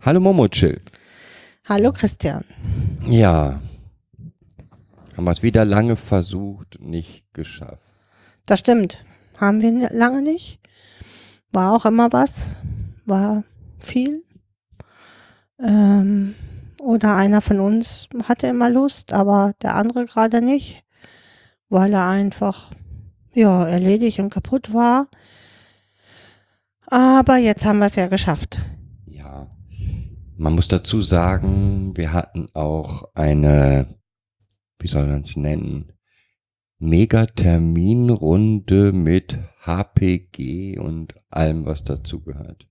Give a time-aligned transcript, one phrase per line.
[0.01, 0.79] Hallo Momochill.
[1.65, 2.45] Hallo Christian.
[3.09, 3.61] Ja.
[5.15, 7.81] Haben wir es wieder lange versucht, nicht geschafft.
[8.45, 9.03] Das stimmt.
[9.37, 10.59] Haben wir lange nicht.
[11.51, 12.49] War auch immer was.
[13.05, 13.43] War
[13.79, 14.23] viel.
[15.59, 16.35] Ähm,
[16.79, 20.83] oder einer von uns hatte immer Lust, aber der andere gerade nicht,
[21.69, 22.71] weil er einfach
[23.33, 25.07] ja erledigt und kaputt war.
[26.87, 28.59] Aber jetzt haben wir es ja geschafft.
[30.39, 33.87] Man muss dazu sagen, wir hatten auch eine,
[34.77, 35.93] wie soll man es nennen,
[36.77, 42.67] Megaterminrunde mit HPG und allem, was dazugehört.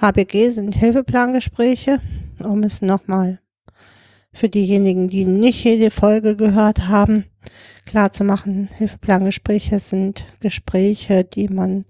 [0.00, 2.00] HBG sind Hilfeplangespräche,
[2.42, 3.38] um es nochmal
[4.32, 7.26] für diejenigen, die nicht jede Folge gehört haben,
[7.84, 8.70] klar zu machen.
[8.78, 11.84] Hilfeplangespräche sind Gespräche, die man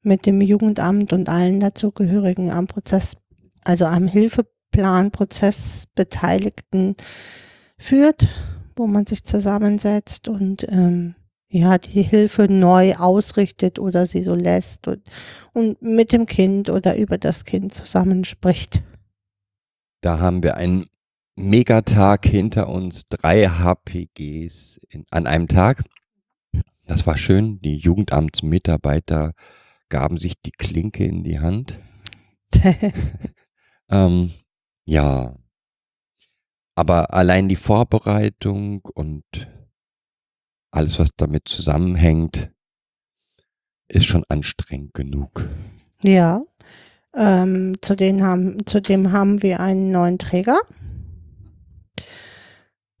[0.00, 3.18] mit dem Jugendamt und allen dazugehörigen am Prozess,
[3.64, 6.96] also am Hilfeplanprozess Beteiligten
[7.78, 8.28] führt,
[8.76, 11.14] wo man sich zusammensetzt und ähm,
[11.48, 15.02] ja, die Hilfe neu ausrichtet oder sie so lässt und,
[15.52, 18.82] und mit dem Kind oder über das Kind zusammenspricht.
[20.00, 20.86] Da haben wir einen
[21.36, 25.82] Megatag hinter uns, drei HPGs in, an einem Tag.
[26.86, 27.60] Das war schön.
[27.60, 29.32] Die Jugendamtsmitarbeiter
[29.88, 31.80] gaben sich die Klinke in die Hand.
[33.90, 34.30] ähm,
[34.86, 35.34] ja.
[36.74, 39.24] Aber allein die Vorbereitung und
[40.70, 42.50] alles, was damit zusammenhängt,
[43.88, 45.48] ist schon anstrengend genug.
[46.02, 46.42] Ja.
[47.14, 50.60] Ähm, zudem, haben, zudem haben wir einen neuen Träger.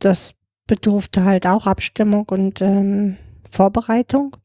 [0.00, 0.34] Das
[0.66, 3.16] bedurfte halt auch Abstimmung und ähm,
[3.48, 4.36] Vorbereitung.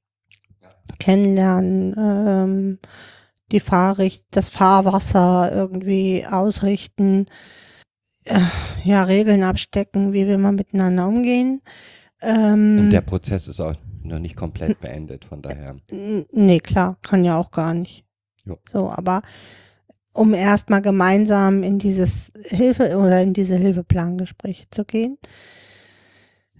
[0.99, 2.79] Kennenlernen, ähm,
[3.51, 7.25] die Fahrricht das Fahrwasser irgendwie ausrichten,
[8.23, 8.39] äh,
[8.83, 11.61] ja, Regeln abstecken, wie wir mal miteinander umgehen.
[12.21, 15.75] Ähm, Und der Prozess ist auch noch nicht komplett beendet, von daher.
[15.89, 18.05] Nee, klar, kann ja auch gar nicht.
[18.45, 18.57] Jo.
[18.69, 19.21] So, aber
[20.13, 25.17] um erstmal gemeinsam in dieses Hilfe oder in diese Hilfeplangespräche zu gehen.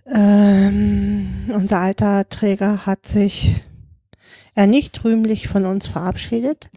[0.07, 3.63] Ähm, unser alter Träger hat sich
[4.56, 6.70] eher nicht rühmlich von uns verabschiedet.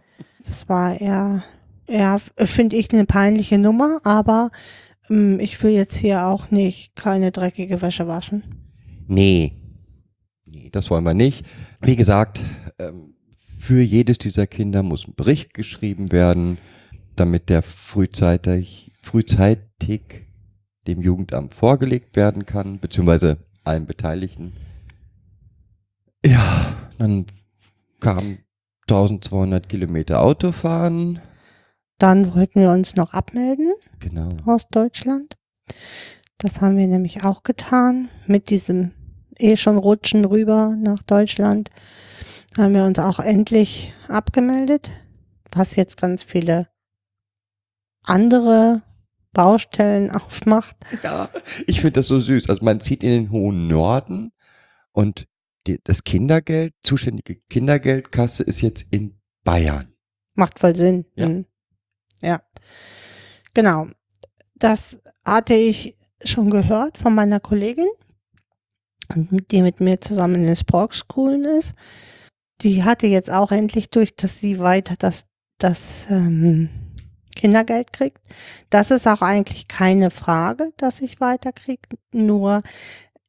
[0.43, 1.43] Das war eher,
[1.87, 4.51] eher finde ich, eine peinliche Nummer, aber
[5.09, 8.43] ähm, ich will jetzt hier auch nicht keine dreckige Wäsche waschen.
[9.07, 9.53] Nee.
[10.45, 11.45] Nee, das wollen wir nicht.
[11.81, 12.41] Wie gesagt,
[12.79, 13.15] ähm,
[13.59, 16.57] für jedes dieser Kinder muss ein Bericht geschrieben werden,
[17.15, 20.27] damit der frühzeitig, frühzeitig
[20.87, 24.53] dem Jugendamt vorgelegt werden kann, beziehungsweise allen Beteiligten.
[26.25, 27.25] Ja, dann
[27.99, 28.39] kam
[28.89, 31.19] 1200 Kilometer Autofahren.
[31.97, 33.73] Dann wollten wir uns noch abmelden.
[33.99, 34.29] Genau.
[34.45, 35.35] aus Deutschland.
[36.37, 38.09] Das haben wir nämlich auch getan.
[38.27, 38.91] Mit diesem
[39.37, 41.69] eh schon Rutschen rüber nach Deutschland
[42.57, 44.89] haben wir uns auch endlich abgemeldet,
[45.51, 46.67] was jetzt ganz viele
[48.03, 48.81] andere
[49.33, 50.75] Baustellen aufmacht.
[51.03, 51.29] Ja,
[51.67, 52.49] ich finde das so süß.
[52.49, 54.31] Also man zieht in den hohen Norden
[54.91, 55.27] und
[55.67, 59.93] die, das Kindergeld, zuständige Kindergeldkasse ist jetzt in Bayern.
[60.35, 61.05] Macht voll Sinn.
[61.15, 61.27] Ja.
[61.27, 61.45] Mhm.
[62.21, 62.41] Ja.
[63.53, 63.87] Genau.
[64.55, 67.87] Das hatte ich schon gehört von meiner Kollegin,
[69.15, 71.73] die mit mir zusammen in den Sporkschulen ist.
[72.61, 75.25] Die hatte jetzt auch endlich durch, dass sie weiter das,
[75.59, 76.69] das ähm,
[77.35, 78.19] Kindergeld kriegt.
[78.69, 81.81] Das ist auch eigentlich keine Frage, dass ich weiterkriege.
[82.11, 82.61] Nur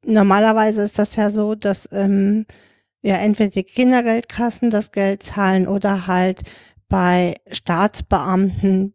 [0.05, 2.47] normalerweise ist das ja so, dass ähm,
[3.03, 6.43] ja entweder die Kindergeldkassen das Geld zahlen oder halt
[6.89, 8.95] bei Staatsbeamten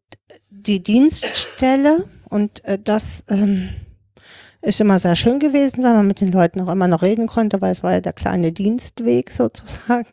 [0.50, 3.70] die Dienststelle und äh, das ähm,
[4.62, 7.62] ist immer sehr schön gewesen, weil man mit den Leuten auch immer noch reden konnte,
[7.62, 10.08] weil es war ja der kleine Dienstweg sozusagen.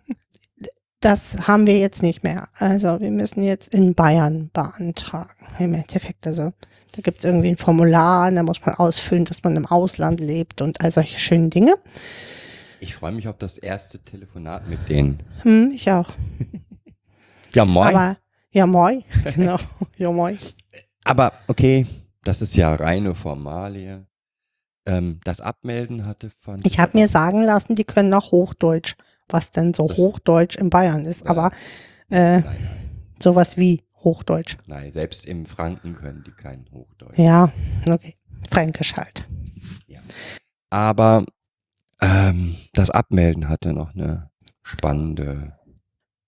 [1.00, 2.48] Das haben wir jetzt nicht mehr.
[2.58, 5.46] Also wir müssen jetzt in Bayern beantragen.
[5.58, 6.52] Im Endeffekt, also
[6.92, 10.20] da gibt es irgendwie ein Formular, und da muss man ausfüllen, dass man im Ausland
[10.20, 11.74] lebt und all solche schönen Dinge.
[12.80, 15.22] Ich freue mich auf das erste Telefonat mit denen.
[15.42, 16.10] Hm, ich auch.
[17.54, 17.88] Ja, moin.
[17.88, 18.16] Aber, Aber
[18.50, 19.00] ja, moi,
[19.34, 19.58] genau.
[19.98, 20.34] Ja, moi.
[21.48, 21.86] okay,
[22.24, 24.06] das ist ja reine Formalie.
[24.86, 28.94] Ähm, das Abmelden hatte fand Ich habe mir sagen lassen, die können auch Hochdeutsch,
[29.28, 31.30] was denn so Das- Hochdeutsch in Bayern ist, Ja.
[31.30, 31.50] aber
[32.10, 32.90] äh, Nein, nein,
[33.22, 34.56] sowas wie Hochdeutsch.
[34.66, 37.18] nein, selbst im Franken können die kein Hochdeutsch.
[37.18, 37.52] Ja,
[37.86, 38.14] okay.
[38.50, 39.26] Fränkisch halt.
[40.72, 41.26] Aber
[42.00, 44.30] ähm, das Abmelden hatte noch eine
[44.62, 45.52] spannende,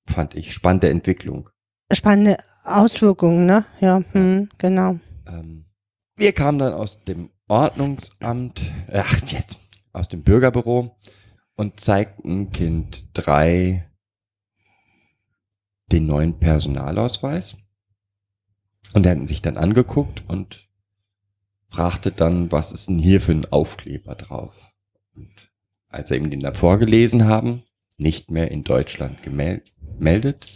[0.07, 1.49] fand ich, spannende Entwicklung.
[1.91, 3.65] Spannende Auswirkungen, ne?
[3.81, 4.99] Ja, hm, genau.
[5.27, 5.65] Ähm,
[6.17, 8.61] wir kamen dann aus dem Ordnungsamt,
[8.93, 9.61] ach jetzt,
[9.95, 10.95] aus dem Bürgerbüro
[11.57, 13.91] und zeigten Kind 3
[15.91, 17.57] den neuen Personalausweis.
[18.93, 20.69] Und er hat ihn sich dann angeguckt und
[21.69, 24.55] fragte dann, was ist denn hier für ein Aufkleber drauf?
[25.17, 25.31] Und
[25.89, 27.65] als er ihm den dann vorgelesen haben,
[27.97, 29.63] nicht mehr in Deutschland gemel-
[29.97, 30.47] gemeldet,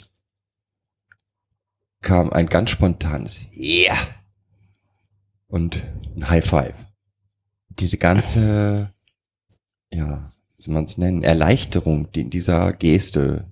[2.01, 3.97] kam ein ganz spontanes Ja
[5.49, 5.83] und
[6.17, 6.77] ein High Five.
[7.71, 8.93] Diese ganze,
[9.93, 13.49] ja, wie soll man es nennen, Erleichterung, die in dieser Geste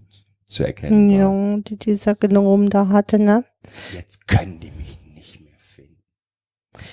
[0.46, 1.18] zu erkennen war.
[1.18, 3.44] Ja, die dieser Gnom da hatte, ne?
[3.94, 6.02] Jetzt können die mich nicht mehr finden.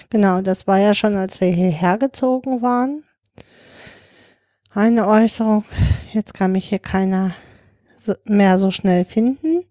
[0.10, 3.04] Genau, das war ja schon, als wir hierher gezogen waren.
[4.72, 5.66] Eine Äußerung,
[6.14, 7.36] jetzt kann mich hier keiner
[8.26, 9.64] mehr so schnell finden.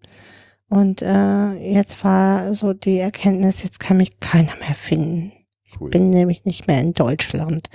[0.69, 5.31] Und äh, jetzt war so die Erkenntnis, jetzt kann mich keiner mehr finden.
[5.79, 5.89] Cool.
[5.89, 7.69] Bin nämlich nicht mehr in Deutschland.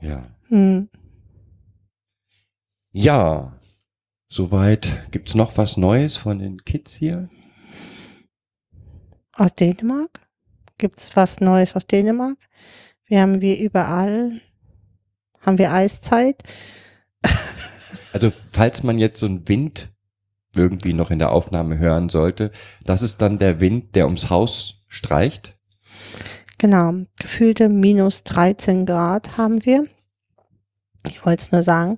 [0.00, 0.28] ja.
[0.48, 0.88] Hm.
[2.96, 3.58] Ja,
[4.28, 5.10] soweit.
[5.10, 7.28] Gibt's noch was Neues von den Kids hier?
[9.36, 10.20] Aus Dänemark?
[10.78, 12.38] Gibt es was Neues aus Dänemark?
[13.06, 14.40] Wir haben wie überall,
[15.40, 16.42] haben wir Eiszeit.
[18.12, 19.92] Also, falls man jetzt so einen Wind
[20.54, 22.52] irgendwie noch in der Aufnahme hören sollte,
[22.84, 25.56] das ist dann der Wind, der ums Haus streicht.
[26.58, 29.86] Genau, gefühlte minus 13 Grad haben wir.
[31.08, 31.96] Ich wollte es nur sagen,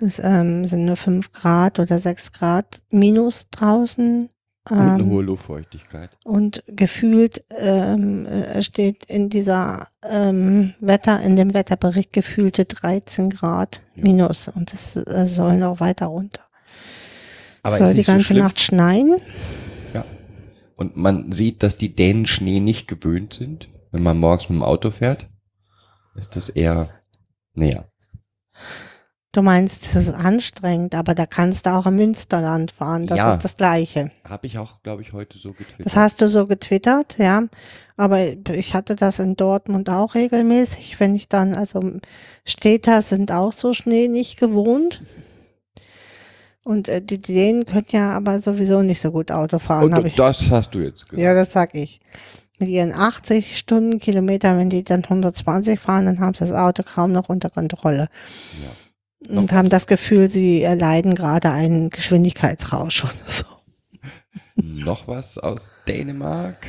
[0.00, 4.30] es ähm, sind nur 5 Grad oder 6 Grad minus draußen.
[4.70, 6.10] Und eine Ähm, hohe Luftfeuchtigkeit.
[6.24, 13.82] und gefühlt ähm, äh, steht in dieser ähm, Wetter, in dem Wetterbericht gefühlte 13 Grad
[13.96, 14.04] Ja.
[14.04, 16.42] minus und es äh, soll noch weiter runter.
[17.64, 18.38] Aber soll die so ganze schlimm.
[18.38, 19.16] Nacht schneien?
[20.74, 23.68] Und man sieht, dass die Dänen Schnee nicht gewöhnt sind.
[23.92, 25.28] Wenn man morgens mit dem Auto fährt,
[26.16, 26.88] ist das eher
[27.54, 27.88] näher.
[29.34, 33.06] Du meinst, es ist anstrengend, aber da kannst du auch im Münsterland fahren.
[33.06, 33.32] Das Ja.
[33.32, 34.10] ist das Gleiche.
[34.28, 35.86] Habe ich auch, glaube ich, heute so getwittert.
[35.86, 37.44] Das hast du so getwittert, ja.
[37.96, 38.18] Aber
[38.50, 41.80] ich hatte das in Dortmund auch regelmäßig, wenn ich dann, also
[42.44, 45.00] Städter sind auch so Schnee nicht gewohnt.
[46.62, 50.14] Und äh, die Dänen können ja aber sowieso nicht so gut Auto fahren, Und ich.
[50.14, 51.22] das hast du jetzt gesagt.
[51.22, 52.00] Ja, das sag ich.
[52.58, 57.10] Mit ihren 80 Stundenkilometern, wenn die dann 120 fahren, dann haben sie das Auto kaum
[57.12, 58.08] noch unter Kontrolle.
[58.62, 58.81] Noch
[59.28, 63.44] Und haben das Gefühl, sie erleiden gerade einen Geschwindigkeitsrausch oder so.
[64.56, 66.66] Noch was aus Dänemark?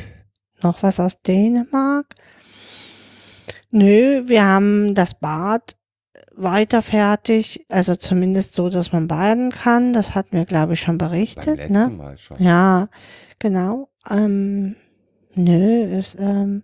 [0.62, 2.14] Noch was aus Dänemark?
[3.72, 5.76] Nö, wir haben das Bad
[6.36, 9.94] weiter fertig, also zumindest so, dass man baden kann.
[9.94, 11.90] Das hatten wir, glaube ich, schon Beim berichtet, letzten ne?
[11.90, 12.42] Mal schon.
[12.42, 12.90] Ja,
[13.40, 13.90] genau.
[14.10, 14.76] Ähm,
[15.36, 16.64] nö, ist, ähm,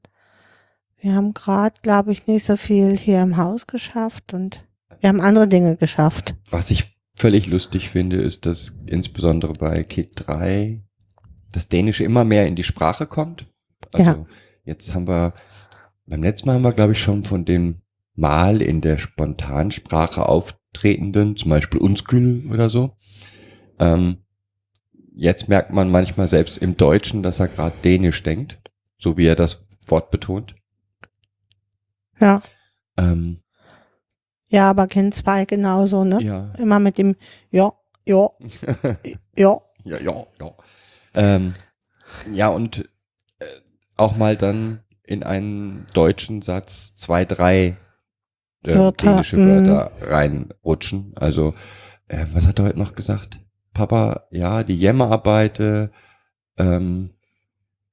[0.97, 4.63] wir haben gerade, glaube ich, nicht so viel hier im Haus geschafft und
[5.00, 6.36] wir haben andere Dinge geschafft.
[6.50, 10.82] Was ich völlig lustig finde, ist, dass insbesondere bei Kid 3
[11.51, 13.48] das Dänische immer mehr in die Sprache kommt.
[13.94, 14.25] Also Ja.
[14.63, 15.34] jetzt haben wir,
[16.06, 17.82] beim letzten Mal haben wir, glaube ich, schon von dem
[18.15, 22.96] Mal in der Spontansprache auftretenden, zum Beispiel Unskül oder so.
[23.79, 24.18] Ähm,
[25.15, 28.60] jetzt merkt man manchmal selbst im Deutschen, dass er gerade Dänisch denkt,
[28.98, 30.56] so wie er das Wort betont.
[32.20, 32.41] Ja.
[32.98, 33.41] Ähm,
[34.50, 36.22] Ja, aber Kind 2 genauso, ne?
[36.22, 36.51] ja.
[36.58, 37.15] Immer mit dem
[37.51, 37.72] Ja,
[38.06, 38.29] ja,
[39.36, 39.58] ja.
[39.86, 40.51] Ja, ja, ja.
[41.15, 41.53] Ähm,
[42.32, 42.89] ja, und
[43.39, 43.46] äh,
[43.96, 47.77] auch mal dann in einen deutschen Satz zwei, drei
[48.65, 49.48] äh, Wörter, dänische mm.
[49.48, 51.13] Wörter reinrutschen.
[51.15, 51.53] Also,
[52.08, 53.39] äh, was hat er heute noch gesagt?
[53.74, 55.91] Papa, ja, die Jämmerarbeite
[56.58, 57.12] ähm,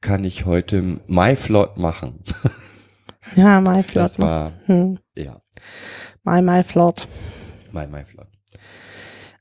[0.01, 2.23] kann ich heute MyFlot machen.
[3.35, 4.05] Ja, my flot.
[4.05, 4.99] Das war, Hm.
[5.17, 5.41] ja,
[6.27, 7.07] My, my flot.
[7.73, 8.27] My MyFlot.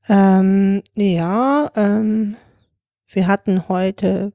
[0.07, 2.35] Ähm, ja, ähm,
[3.07, 4.33] wir hatten heute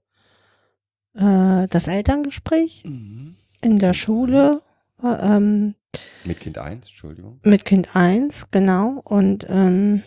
[1.14, 3.36] äh, das Elterngespräch Mhm.
[3.62, 4.62] in der Schule
[5.02, 5.74] äh, ähm,
[6.24, 7.38] Mit Kind 1, Entschuldigung.
[7.44, 9.00] mit Kind 1, genau.
[9.04, 10.02] Und ähm,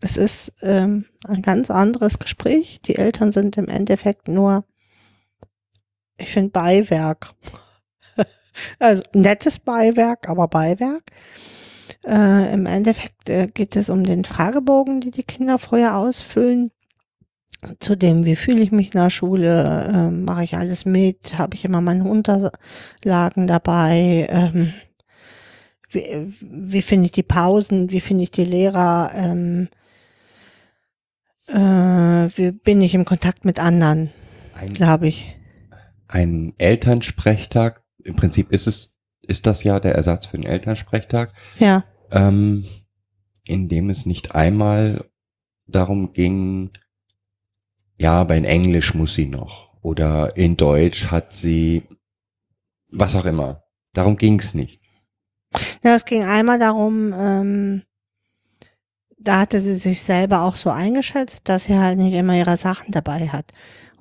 [0.00, 2.80] es ist ähm, ein ganz anderes Gespräch.
[2.80, 4.64] Die Eltern sind im Endeffekt nur,
[6.18, 7.34] ich finde, Beiwerk.
[8.78, 11.02] Also nettes Beiwerk, aber Beiwerk.
[12.04, 16.70] Äh, Im Endeffekt äh, geht es um den Fragebogen, die die Kinder vorher ausfüllen.
[17.78, 19.88] Zudem, wie fühle ich mich in der Schule?
[19.94, 21.38] Ähm, Mache ich alles mit?
[21.38, 24.26] Habe ich immer meine Unterlagen dabei?
[24.28, 24.72] Ähm,
[25.90, 27.90] wie, wie finde ich die Pausen?
[27.92, 29.12] Wie finde ich die Lehrer?
[29.14, 29.68] Ähm,
[31.46, 31.56] äh,
[32.36, 34.10] wie bin ich im Kontakt mit anderen?
[34.74, 35.34] Glaube ich.
[36.08, 41.84] ein Elternsprechtag, im Prinzip ist es, ist das ja der Ersatz für den Elternsprechtag, Ja.
[42.10, 42.64] ähm,
[43.44, 45.04] in dem es nicht einmal
[45.66, 46.70] darum ging,
[47.98, 51.82] ja, aber in Englisch muss sie noch oder in Deutsch hat sie
[52.90, 53.62] was auch immer.
[53.94, 54.80] Darum ging es nicht.
[55.82, 57.82] Ja, es ging einmal darum, ähm,
[59.18, 62.90] da hatte sie sich selber auch so eingeschätzt, dass sie halt nicht immer ihre Sachen
[62.90, 63.52] dabei hat.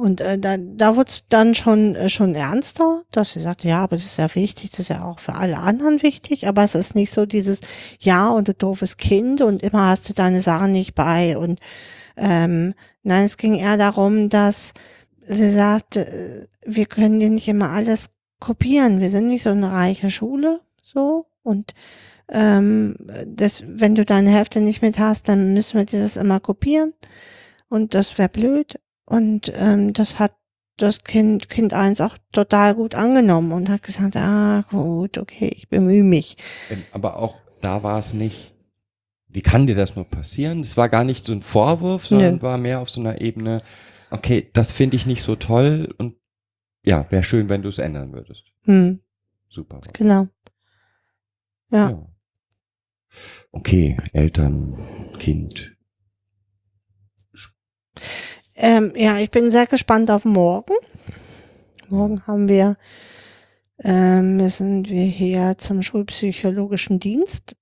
[0.01, 3.83] Und äh, da, da wurde es dann schon, äh, schon ernster, dass sie sagte, ja,
[3.83, 6.73] aber das ist ja wichtig, das ist ja auch für alle anderen wichtig, aber es
[6.73, 7.61] ist nicht so dieses,
[7.99, 11.37] ja, und du doofes Kind und immer hast du deine Sachen nicht bei.
[11.37, 11.59] Und
[12.17, 14.73] ähm, nein, es ging eher darum, dass
[15.19, 19.01] sie sagte, äh, wir können dir nicht immer alles kopieren.
[19.01, 21.27] Wir sind nicht so eine reiche Schule, so.
[21.43, 21.75] Und
[22.27, 22.95] ähm,
[23.27, 26.95] das, wenn du deine Hälfte nicht mit hast, dann müssen wir dir das immer kopieren.
[27.69, 28.79] Und das wäre blöd.
[29.11, 30.33] Und ähm, das hat
[30.77, 35.67] das Kind, Kind eins auch total gut angenommen und hat gesagt, ah, gut, okay, ich
[35.67, 36.37] bemühe mich.
[36.69, 38.53] Ähm, Aber auch da war es nicht,
[39.27, 40.61] wie kann dir das nur passieren?
[40.61, 42.41] Es war gar nicht so ein Vorwurf, sondern Nö.
[42.41, 43.61] war mehr auf so einer Ebene,
[44.11, 46.15] okay, das finde ich nicht so toll und
[46.85, 48.45] ja, wäre schön, wenn du es ändern würdest.
[48.61, 49.01] Hm,
[49.49, 49.81] Super.
[49.91, 50.29] genau.
[51.69, 51.89] Ja.
[51.89, 52.07] Ja.
[53.51, 54.77] Okay, Eltern,
[55.19, 55.75] Kind.
[58.63, 60.75] Ähm, ja, ich bin sehr gespannt auf morgen.
[61.89, 62.77] Morgen haben wir,
[63.83, 67.55] ähm, müssen wir hier zum schulpsychologischen Dienst.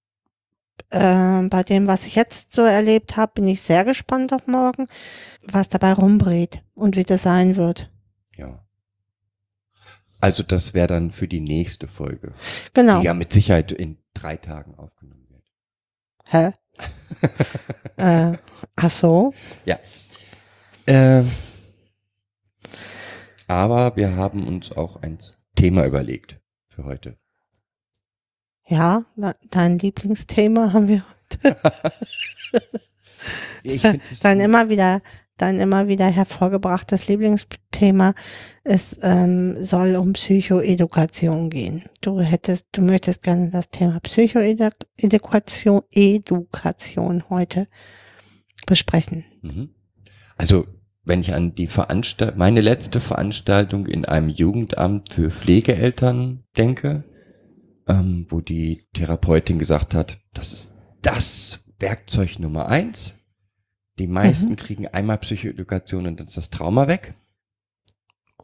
[0.92, 4.88] Ähm, bei dem, was ich jetzt so erlebt habe, bin ich sehr gespannt auf morgen,
[5.44, 7.90] was dabei rumbrät und wie das sein wird.
[8.36, 8.66] Ja.
[10.20, 12.34] Also das wäre dann für die nächste Folge,
[12.74, 13.00] Genau.
[13.00, 15.46] die ja mit Sicherheit in drei Tagen aufgenommen wird.
[16.26, 16.52] Hä?
[18.34, 18.38] äh,
[18.76, 19.32] ach so.
[20.90, 21.30] Ähm,
[23.48, 25.20] aber wir haben uns auch ein
[25.56, 27.18] Thema überlegt für heute.
[28.68, 29.06] Ja,
[29.50, 31.04] dein Lieblingsthema haben wir
[33.64, 35.02] Ich find das Dein immer wieder,
[35.38, 38.14] dein immer wieder hervorgebrachtes Lieblingsthema
[38.64, 41.84] es ähm, soll um Psychoedukation gehen.
[42.02, 47.68] Du hättest, du möchtest gerne das Thema Psychoedukation, Edukation heute
[48.66, 49.26] besprechen.
[49.42, 49.76] Mhm.
[50.36, 50.66] Also,
[51.10, 57.04] wenn ich an die Veranstalt meine letzte Veranstaltung in einem Jugendamt für Pflegeeltern denke,
[57.88, 63.16] ähm, wo die Therapeutin gesagt hat, das ist das Werkzeug Nummer eins.
[63.98, 64.56] Die meisten Mhm.
[64.58, 67.16] kriegen einmal Psychoedukation und dann ist das Trauma weg.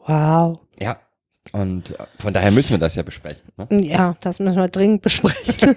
[0.07, 0.59] Wow.
[0.79, 0.99] Ja.
[1.51, 3.43] Und äh, von daher müssen wir das ja besprechen.
[3.57, 3.67] Ne?
[3.83, 5.75] Ja, das müssen wir dringend besprechen.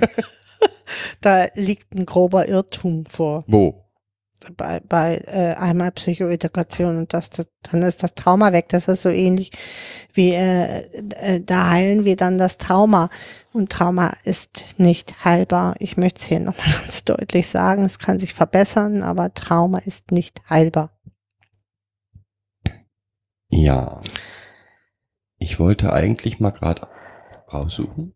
[1.21, 3.45] da liegt ein grober Irrtum vor.
[3.47, 3.85] Wo?
[4.57, 8.69] Bei, bei äh, einmal Psychoedukation und das, das, dann ist das Trauma weg.
[8.69, 9.51] Das ist so ähnlich
[10.13, 13.11] wie äh, äh, da heilen wir dann das Trauma.
[13.53, 15.75] Und Trauma ist nicht heilbar.
[15.79, 17.85] Ich möchte es hier nochmal ganz deutlich sagen.
[17.85, 20.91] Es kann sich verbessern, aber Trauma ist nicht heilbar.
[23.49, 24.01] Ja.
[25.39, 26.89] Ich wollte eigentlich mal gerade
[27.53, 28.15] raussuchen,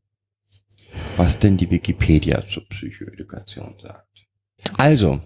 [1.17, 4.26] was denn die Wikipedia zur Psychoedukation sagt.
[4.76, 5.21] Also,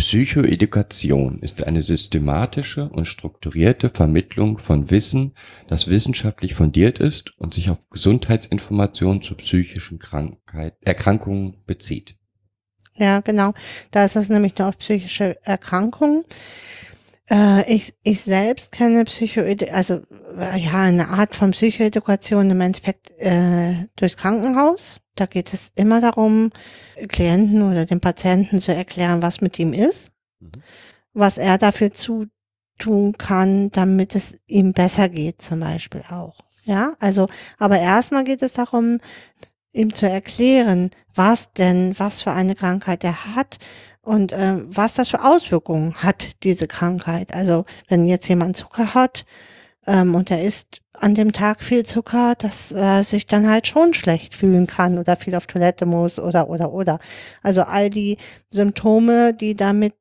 [0.00, 5.34] Psychoedukation ist eine systematische und strukturierte Vermittlung von Wissen,
[5.68, 9.98] das wissenschaftlich fundiert ist und sich auf Gesundheitsinformationen zu psychischen
[10.80, 12.16] Erkrankungen bezieht.
[12.96, 13.52] Ja, genau.
[13.90, 16.24] Da ist es nämlich nur auf psychische Erkrankungen.
[17.30, 19.94] Äh, ich, ich selbst kenne Psychoedukation, also
[20.38, 25.00] äh, ja, eine Art von Psychoedukation im Endeffekt äh, durchs Krankenhaus.
[25.20, 26.50] Da geht es immer darum,
[27.08, 30.50] Klienten oder dem Patienten zu erklären, was mit ihm ist, Mhm.
[31.12, 32.24] was er dafür zu
[32.78, 36.38] tun kann, damit es ihm besser geht, zum Beispiel auch.
[36.64, 38.98] Ja, also, aber erstmal geht es darum,
[39.72, 43.58] ihm zu erklären, was denn, was für eine Krankheit er hat
[44.00, 47.34] und ähm, was das für Auswirkungen hat, diese Krankheit.
[47.34, 49.26] Also wenn jetzt jemand Zucker hat
[49.86, 53.94] ähm, und er isst an dem Tag viel Zucker, dass er sich dann halt schon
[53.94, 56.98] schlecht fühlen kann oder viel auf Toilette muss oder oder oder.
[57.42, 58.18] Also all die
[58.50, 59.94] Symptome, die damit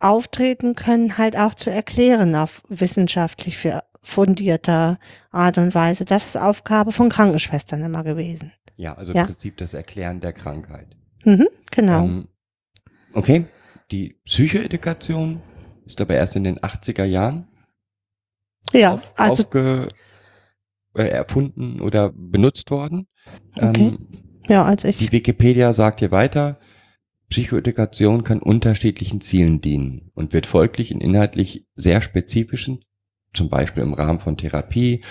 [0.00, 3.66] auftreten können, halt auch zu erklären auf wissenschaftlich
[4.02, 4.98] fundierter
[5.30, 6.04] Art und Weise.
[6.04, 8.52] Das ist Aufgabe von Krankenschwestern immer gewesen.
[8.76, 9.22] Ja, also Ja.
[9.22, 10.88] im Prinzip das Erklären der Krankheit.
[11.24, 12.04] Mhm, genau.
[12.04, 12.28] Ähm,
[13.14, 13.46] okay,
[13.90, 15.40] die Psychoedukation
[15.86, 17.48] ist aber erst in den 80er Jahren
[18.72, 19.88] ja, auf, also aufge,
[20.94, 23.06] äh, erfunden oder benutzt worden.
[23.56, 23.88] Okay.
[23.88, 24.08] Ähm,
[24.48, 26.58] ja, als ich die Wikipedia sagt hier weiter,
[27.28, 32.84] Psychoedukation kann unterschiedlichen Zielen dienen und wird folglich in inhaltlich sehr spezifischen,
[33.34, 35.02] zum Beispiel im Rahmen von Therapie,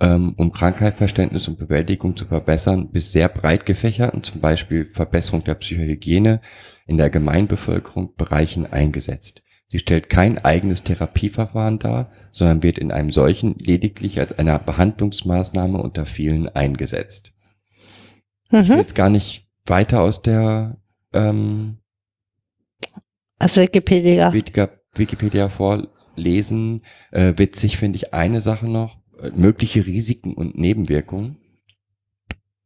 [0.00, 5.54] ähm, um Krankheitsverständnis und Bewältigung zu verbessern, bis sehr breit gefächerten, zum Beispiel Verbesserung der
[5.56, 6.40] Psychohygiene
[6.86, 9.42] in der Gemeinbevölkerung Bereichen eingesetzt.
[9.70, 15.78] Sie stellt kein eigenes Therapieverfahren dar, sondern wird in einem solchen lediglich als eine Behandlungsmaßnahme
[15.78, 17.32] unter vielen eingesetzt.
[18.46, 18.78] Ich will mhm.
[18.78, 20.76] jetzt gar nicht weiter aus der
[21.12, 21.78] ähm,
[23.38, 24.32] Wikipedia.
[24.32, 26.82] Wikipedia, Wikipedia vorlesen.
[27.12, 31.39] Äh, witzig finde ich eine Sache noch, äh, mögliche Risiken und Nebenwirkungen.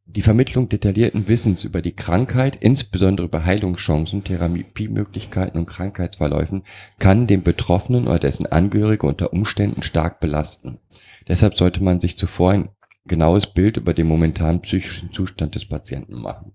[0.07, 6.63] Die Vermittlung detaillierten Wissens über die Krankheit, insbesondere über Heilungschancen, Therapiemöglichkeiten und Krankheitsverläufen,
[6.99, 10.79] kann den Betroffenen oder dessen Angehörige unter Umständen stark belasten.
[11.27, 12.69] Deshalb sollte man sich zuvor ein
[13.05, 16.53] genaues Bild über den momentanen psychischen Zustand des Patienten machen.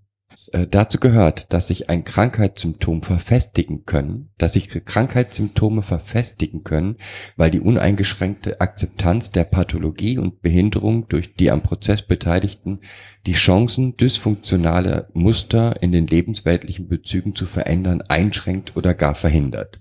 [0.51, 6.97] Äh, dazu gehört, dass sich ein Krankheitssymptom verfestigen können, dass sich Krankheitssymptome verfestigen können,
[7.37, 12.79] weil die uneingeschränkte Akzeptanz der Pathologie und Behinderung durch die am Prozess Beteiligten
[13.27, 19.79] die Chancen, dysfunktionale Muster in den lebensweltlichen Bezügen zu verändern, einschränkt oder gar verhindert.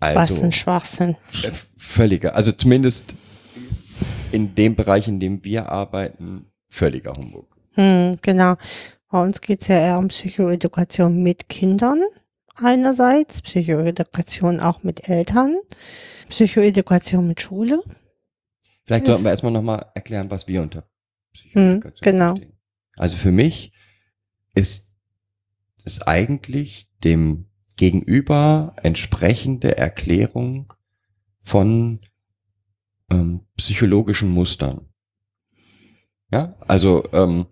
[0.00, 1.16] Was Also, ein Schwachsinn.
[1.42, 3.14] äh, völliger, also zumindest
[4.32, 7.56] in dem Bereich, in dem wir arbeiten, völliger Humbug.
[7.74, 8.56] Hm, genau.
[9.10, 12.00] Bei uns geht's ja eher um Psychoedukation mit Kindern
[12.54, 15.58] einerseits, Psychoedukation auch mit Eltern,
[16.28, 17.82] Psychoedukation mit Schule.
[18.84, 20.84] Vielleicht sollten wir erstmal nochmal erklären, was wir unter
[21.52, 22.28] Hm, Psychoedukation genau.
[22.30, 22.58] verstehen.
[22.96, 23.72] Also für mich
[24.54, 24.94] ist
[25.84, 30.72] es eigentlich dem Gegenüber entsprechende Erklärung
[31.40, 32.00] von
[33.10, 34.92] ähm, psychologischen Mustern.
[36.32, 37.46] Ja, also ähm,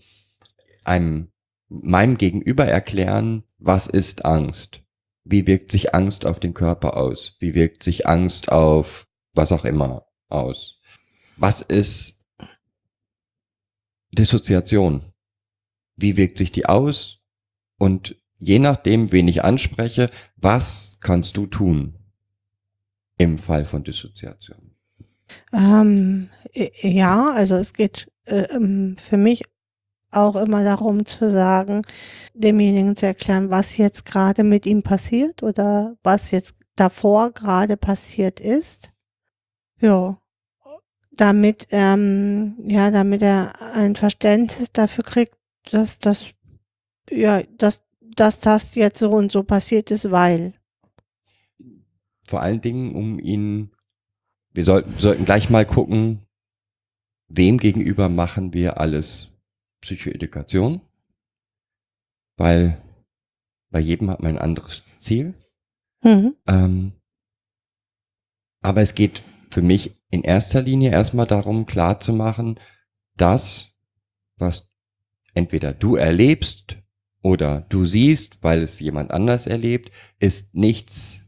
[0.84, 1.32] einem
[1.68, 4.82] meinem Gegenüber erklären, was ist Angst?
[5.24, 7.36] Wie wirkt sich Angst auf den Körper aus?
[7.40, 10.80] Wie wirkt sich Angst auf was auch immer aus?
[11.36, 12.18] Was ist
[14.10, 15.12] Dissoziation?
[15.96, 17.18] Wie wirkt sich die aus?
[17.78, 21.98] Und je nachdem, wen ich anspreche, was kannst du tun
[23.18, 24.74] im Fall von Dissoziation?
[25.52, 29.44] Ähm, äh, ja, also es geht äh, ähm, für mich
[30.10, 31.82] auch immer darum zu sagen,
[32.34, 38.40] demjenigen zu erklären, was jetzt gerade mit ihm passiert oder was jetzt davor gerade passiert
[38.40, 38.90] ist.
[39.80, 40.18] Ja,
[41.12, 45.34] damit, ähm, ja, damit er ein Verständnis dafür kriegt,
[45.70, 46.26] dass das,
[47.10, 50.54] ja, dass, dass das jetzt so und so passiert ist, weil.
[52.26, 53.72] Vor allen Dingen, um ihn,
[54.52, 56.20] wir sollten, sollten gleich mal gucken,
[57.28, 59.28] wem gegenüber machen wir alles
[59.80, 60.80] Psychoedukation,
[62.36, 62.82] weil
[63.70, 65.34] bei jedem hat man ein anderes Ziel.
[66.02, 66.36] Mhm.
[66.46, 66.92] Ähm,
[68.60, 72.58] aber es geht für mich in erster Linie erstmal darum, klarzumachen,
[73.16, 73.70] dass,
[74.36, 74.70] was
[75.34, 76.78] entweder du erlebst
[77.22, 81.24] oder du siehst, weil es jemand anders erlebt, ist nichts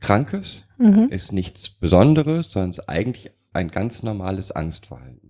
[0.00, 1.08] Krankes, Mhm.
[1.10, 5.23] ist nichts Besonderes, sondern ist eigentlich ein ganz normales Angstverhalten.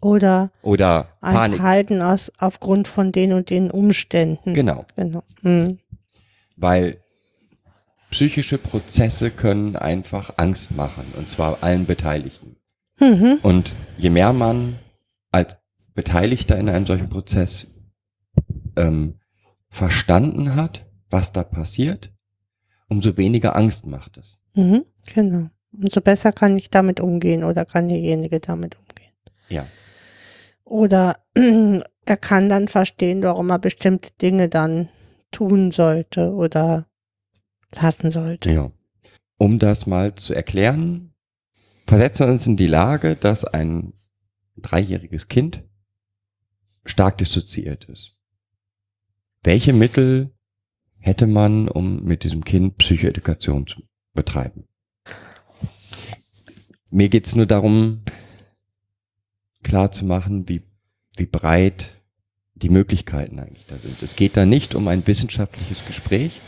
[0.00, 1.56] Oder Oder ein Panik.
[1.56, 4.54] Verhalten aus, aufgrund von den und den Umständen.
[4.54, 4.84] Genau.
[4.96, 5.22] Genau.
[5.42, 5.78] Mhm.
[6.56, 6.98] Weil
[8.10, 12.56] psychische Prozesse können einfach Angst machen, und zwar allen Beteiligten.
[13.00, 13.38] Mhm.
[13.42, 14.78] Und je mehr man
[15.32, 15.56] als
[15.94, 17.80] Beteiligter in einem solchen Prozess
[18.76, 19.18] ähm,
[19.68, 22.12] verstanden hat, was da passiert,
[22.88, 24.40] umso weniger Angst macht es.
[24.54, 24.84] Mhm.
[25.12, 25.48] Genau.
[25.72, 28.83] Umso besser kann ich damit umgehen oder kann derjenige damit umgehen.
[29.54, 29.66] Ja.
[30.64, 34.88] Oder er kann dann verstehen, warum er bestimmte Dinge dann
[35.30, 36.86] tun sollte oder
[37.74, 38.50] lassen sollte.
[38.50, 38.70] Ja.
[39.36, 41.12] Um das mal zu erklären,
[41.86, 43.92] versetzen wir uns in die Lage, dass ein
[44.56, 45.64] dreijähriges Kind
[46.84, 48.12] stark dissoziiert ist.
[49.42, 50.30] Welche Mittel
[50.98, 53.82] hätte man, um mit diesem Kind Psychoedukation zu
[54.14, 54.66] betreiben?
[56.90, 58.04] Mir geht's nur darum,
[59.64, 60.62] klar zu machen, wie,
[61.16, 62.00] wie breit
[62.54, 64.00] die Möglichkeiten eigentlich da sind.
[64.02, 66.40] Es geht da nicht um ein wissenschaftliches Gespräch,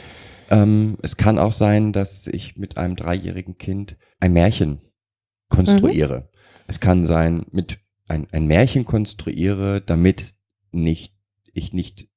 [0.51, 4.81] ähm, es kann auch sein, dass ich mit einem dreijährigen Kind ein Märchen
[5.49, 6.31] konstruiere.
[6.67, 10.37] Es kann sein, mit ein, ein Märchen konstruiere, damit
[10.71, 11.15] nicht,
[11.53, 12.09] ich nicht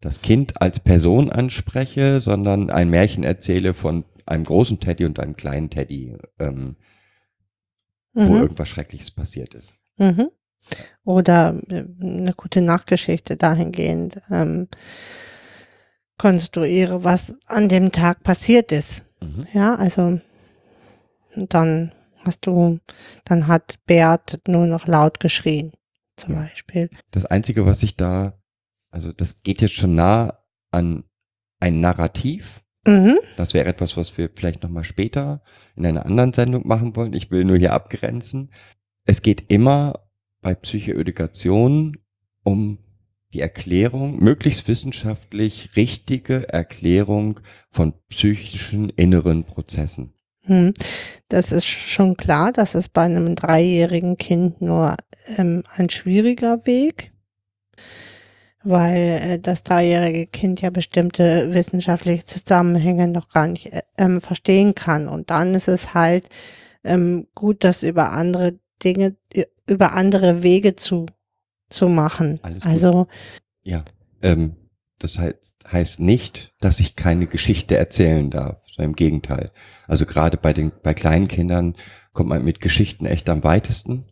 [0.00, 5.36] das Kind als Person anspreche, sondern ein Märchen erzähle von einem großen Teddy und einem
[5.36, 6.76] kleinen Teddy, ähm,
[8.12, 8.40] wo Mhm.
[8.42, 9.78] irgendwas Schreckliches passiert ist.
[9.98, 10.30] Mhm.
[11.04, 14.68] Oder äh, eine gute Nachgeschichte dahingehend ähm,
[16.18, 19.04] konstruiere, was an dem Tag passiert ist.
[19.22, 19.46] Mhm.
[19.52, 20.20] Ja, also
[21.36, 21.92] dann
[22.24, 22.78] hast du,
[23.24, 25.72] dann hat Bert nur noch laut geschrien,
[26.16, 26.40] zum Ja.
[26.42, 26.90] Beispiel.
[27.12, 28.34] Das Einzige, was ich da,
[28.90, 30.38] also das geht jetzt schon nah
[30.70, 31.04] an
[31.60, 32.62] ein Narrativ.
[32.90, 33.18] Mhm.
[33.36, 35.42] Das wäre etwas, was wir vielleicht nochmal später
[35.76, 37.12] in einer anderen Sendung machen wollen.
[37.12, 38.50] Ich will nur hier abgrenzen.
[39.04, 40.00] Es geht immer
[40.40, 41.98] bei Psychoedukation
[42.42, 42.78] um
[43.32, 47.38] die Erklärung, möglichst wissenschaftlich richtige Erklärung
[47.70, 50.12] von psychischen inneren Prozessen.
[50.46, 50.72] Hm.
[51.28, 54.96] Das ist schon klar, das ist bei einem dreijährigen Kind nur
[55.36, 57.12] ähm, ein schwieriger Weg,
[58.62, 64.74] weil äh, das dreijährige Kind ja bestimmte wissenschaftliche Zusammenhänge noch gar nicht äh, ähm, verstehen
[64.74, 65.08] kann.
[65.08, 66.28] Und dann ist es halt
[66.84, 69.16] ähm, gut, das über andere Dinge,
[69.66, 71.06] über andere Wege zu,
[71.68, 72.40] zu machen.
[72.62, 73.06] Also,
[73.62, 73.84] Ja,
[74.22, 74.56] ähm,
[74.98, 78.62] das heißt, heißt nicht, dass ich keine Geschichte erzählen darf.
[78.66, 79.50] sondern Im Gegenteil.
[79.86, 81.76] Also gerade bei den, bei kleinen Kindern
[82.12, 84.06] kommt man mit Geschichten echt am weitesten.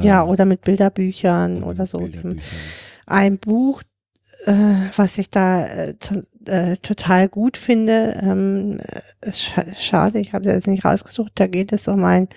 [0.00, 1.98] ja, Ähm, oder mit Bilderbüchern oder oder mit so.
[1.98, 2.40] Bilderbüchern.
[3.10, 3.82] Ein Buch,
[4.46, 4.52] äh,
[4.96, 5.94] was ich da äh,
[6.46, 8.18] äh, total gut finde.
[8.22, 8.80] Ähm,
[9.20, 9.32] äh,
[9.78, 11.32] schade, ich habe es jetzt nicht rausgesucht.
[11.34, 12.28] Da geht es um ein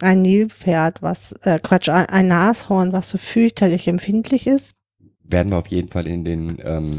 [0.00, 4.74] ein Nilpferd, was äh, Quatsch, ein, Nashorn, was so fürchterlich empfindlich ist.
[5.22, 6.98] Werden wir auf jeden Fall in den, ähm,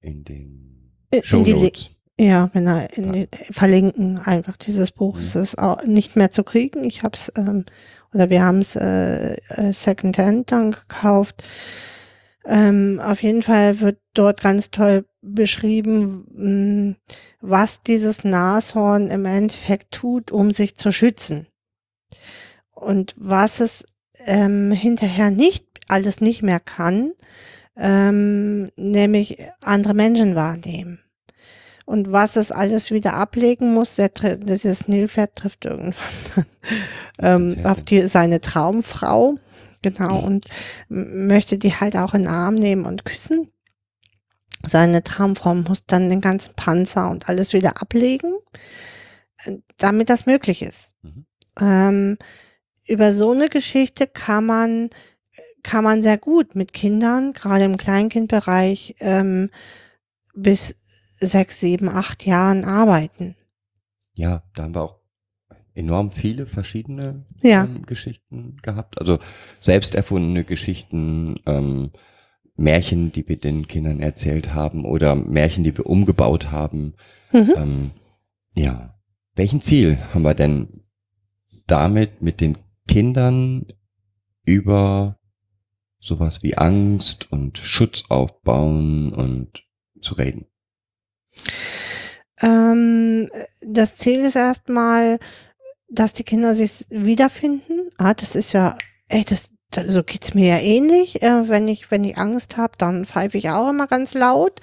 [0.00, 0.92] in den
[1.22, 1.90] Show Notes.
[2.18, 5.16] Ja, genau, in die, verlinken einfach dieses Buch.
[5.16, 5.20] Mhm.
[5.20, 6.84] Es ist auch nicht mehr zu kriegen.
[6.84, 7.64] Ich habe es ähm,
[8.12, 9.36] oder wir haben es äh,
[9.72, 11.42] Secondhand dann gekauft.
[12.46, 16.94] Ähm, auf jeden Fall wird dort ganz toll beschrieben, mh,
[17.40, 21.46] was dieses Nashorn im Endeffekt tut, um sich zu schützen.
[22.70, 23.84] Und was es
[24.24, 27.12] ähm, hinterher nicht, alles nicht mehr kann,
[27.76, 31.00] ähm, nämlich andere Menschen wahrnehmen.
[31.84, 35.94] Und was es alles wieder ablegen muss, der, dieses Nilpferd trifft irgendwann
[36.36, 36.46] dann,
[37.58, 39.34] ähm, auf die, seine Traumfrau,
[39.82, 40.46] genau, und
[40.88, 43.48] möchte die halt auch in den Arm nehmen und küssen.
[44.66, 48.32] Seine Traumfrau muss dann den ganzen Panzer und alles wieder ablegen,
[49.44, 50.94] äh, damit das möglich ist.
[51.02, 51.26] Mhm.
[51.58, 52.18] Ähm,
[52.86, 54.90] über so eine Geschichte kann man
[55.62, 59.50] kann man sehr gut mit Kindern, gerade im Kleinkindbereich, ähm,
[60.34, 60.76] bis
[61.18, 63.36] sechs, sieben, acht Jahren arbeiten.
[64.14, 64.99] Ja, da haben wir auch
[65.74, 67.64] enorm viele verschiedene Ja.
[67.64, 68.98] ähm, Geschichten gehabt.
[68.98, 69.18] Also
[69.60, 71.90] selbst erfundene Geschichten, ähm,
[72.56, 76.94] Märchen, die wir den Kindern erzählt haben oder Märchen, die wir umgebaut haben.
[77.32, 77.54] Mhm.
[77.56, 77.90] Ähm,
[78.54, 78.94] ja.
[79.34, 80.82] Welchen Ziel haben wir denn
[81.66, 83.66] damit mit den Kindern
[84.44, 85.18] über
[86.00, 89.64] sowas wie Angst und Schutz aufbauen und
[90.00, 90.46] zu reden?
[92.42, 93.28] Ähm,
[93.62, 95.18] das Ziel ist erstmal,
[95.90, 97.90] dass die Kinder sich wiederfinden.
[97.98, 98.76] Ah, das ist ja,
[99.08, 99.50] ey, das,
[99.86, 101.22] so geht's mir ja ähnlich.
[101.22, 104.60] Äh, wenn ich, wenn ich Angst habe, dann pfeife ich auch immer ganz laut.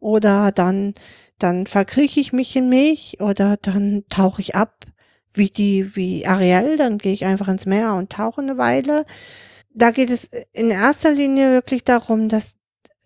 [0.00, 0.94] Oder dann,
[1.38, 4.86] dann verkrieche ich mich in mich oder dann tauche ich ab
[5.34, 9.04] wie die, wie Ariel, dann gehe ich einfach ins Meer und tauche eine Weile.
[9.72, 12.57] Da geht es in erster Linie wirklich darum, dass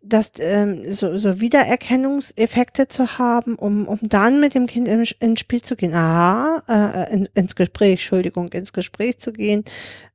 [0.04, 5.40] dass ähm, so, so Wiedererkennungseffekte zu haben, um, um dann mit dem Kind im, ins
[5.40, 5.94] Spiel zu gehen.
[5.94, 9.64] Aha, äh, in, ins Gespräch, Entschuldigung, ins Gespräch zu gehen.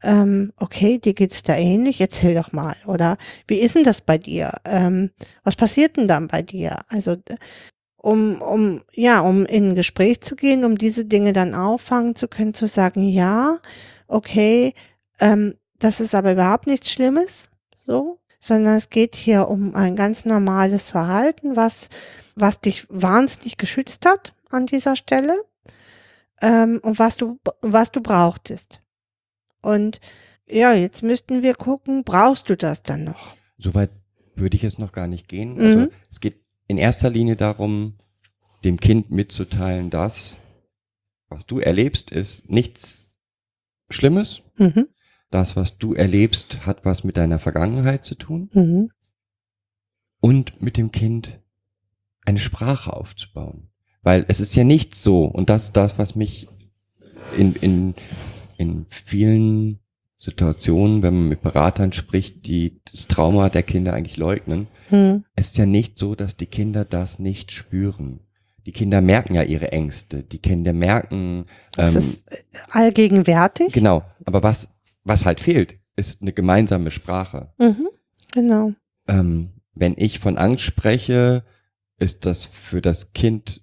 [0.03, 2.75] Ähm, okay, dir geht's da ähnlich, erzähl doch mal.
[2.85, 4.51] Oder wie ist denn das bei dir?
[4.65, 5.11] Ähm,
[5.43, 6.79] was passiert denn dann bei dir?
[6.89, 7.15] Also
[7.95, 12.27] um, um, ja, um in ein Gespräch zu gehen, um diese Dinge dann auffangen zu
[12.27, 13.59] können, zu sagen, ja,
[14.07, 14.73] okay,
[15.19, 17.49] ähm, das ist aber überhaupt nichts Schlimmes,
[17.85, 21.89] so, sondern es geht hier um ein ganz normales Verhalten, was,
[22.35, 25.41] was dich wahnsinnig geschützt hat an dieser Stelle
[26.41, 28.81] ähm, und was du, was du brauchtest.
[29.61, 29.99] Und
[30.47, 33.35] ja, jetzt müssten wir gucken, brauchst du das dann noch?
[33.57, 33.89] Soweit
[34.35, 35.59] würde ich jetzt noch gar nicht gehen.
[35.59, 35.89] Also Mhm.
[36.09, 37.95] es geht in erster Linie darum,
[38.63, 40.41] dem Kind mitzuteilen, dass
[41.29, 43.17] was du erlebst, ist nichts
[43.89, 44.41] Schlimmes.
[44.57, 44.87] Mhm.
[45.29, 48.89] Das, was du erlebst, hat was mit deiner Vergangenheit zu tun Mhm.
[50.19, 51.39] und mit dem Kind
[52.25, 53.69] eine Sprache aufzubauen.
[54.03, 56.47] Weil es ist ja nicht so, und das ist das, was mich
[57.37, 57.95] in, in
[58.59, 59.79] in vielen
[60.17, 64.65] Situationen, wenn man mit Beratern spricht, die das Trauma der Kinder eigentlich leugnen.
[64.89, 65.25] Hm.
[65.35, 68.21] Es ist ja nicht so, dass die Kinder das nicht spüren.
[68.65, 70.23] Die Kinder merken ja ihre Ängste.
[70.23, 72.37] Die Kinder merken, Das ähm, ist äh,
[72.71, 73.71] allgegenwärtig.
[73.73, 74.03] genau.
[74.25, 74.69] Aber was,
[75.07, 77.53] was halt fehlt, ist eine gemeinsame Sprache.
[77.57, 77.87] Mhm.
[78.33, 78.73] Genau.
[79.07, 81.43] Ähm, wenn ich von Angst spreche,
[81.97, 83.61] ist das für das Kind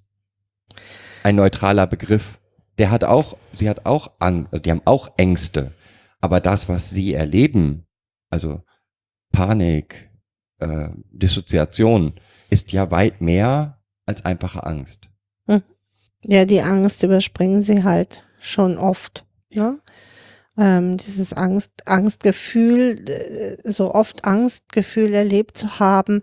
[1.23, 2.41] ein neutraler Begriff.
[2.79, 5.73] Der hat auch, sie hat auch Angst, die haben auch Ängste.
[6.21, 7.87] Aber das, was sie erleben,
[8.31, 8.63] also
[9.31, 10.11] Panik,
[10.59, 12.15] äh, Dissoziation,
[12.51, 15.09] ist ja weit mehr als einfache Angst.
[16.27, 19.27] Ja, die Angst überspringen sie halt schon oft.
[19.53, 19.79] Ne?
[20.57, 26.23] Ähm, dieses Angst, Angstgefühl, äh, so oft Angstgefühl erlebt zu haben,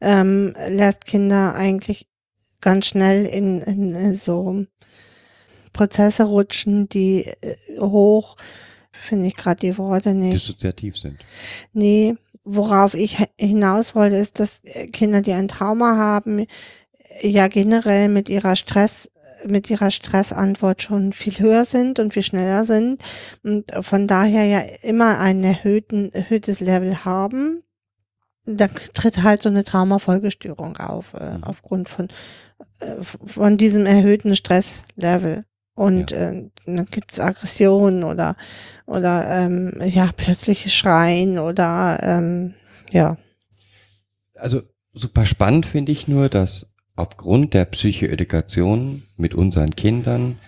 [0.00, 2.06] ähm, lässt Kinder eigentlich
[2.60, 4.66] ganz schnell in, in so
[5.72, 8.36] Prozesse rutschen, die äh, hoch,
[8.92, 10.34] finde ich gerade die Worte nicht.
[10.34, 11.18] Dissoziativ sind.
[11.72, 12.14] Nee,
[12.44, 16.46] worauf ich hi- hinaus wollte, ist, dass Kinder, die ein Trauma haben,
[17.22, 19.10] ja generell mit ihrer Stress,
[19.46, 23.00] mit ihrer Stressantwort schon viel höher sind und viel schneller sind
[23.42, 27.62] und von daher ja immer ein erhöhten, erhöhtes Level haben.
[28.44, 31.44] Da tritt halt so eine Traumafolgestörung auf, äh, Mhm.
[31.44, 32.08] aufgrund von,
[32.80, 35.44] äh, von diesem erhöhten Stresslevel.
[35.74, 38.36] Und äh, dann gibt's Aggressionen oder
[38.86, 42.54] oder ähm, ja plötzliches Schreien oder ähm,
[42.90, 43.16] ja
[44.36, 50.38] Also super spannend finde ich nur, dass aufgrund der Psychoedukation mit unseren Kindern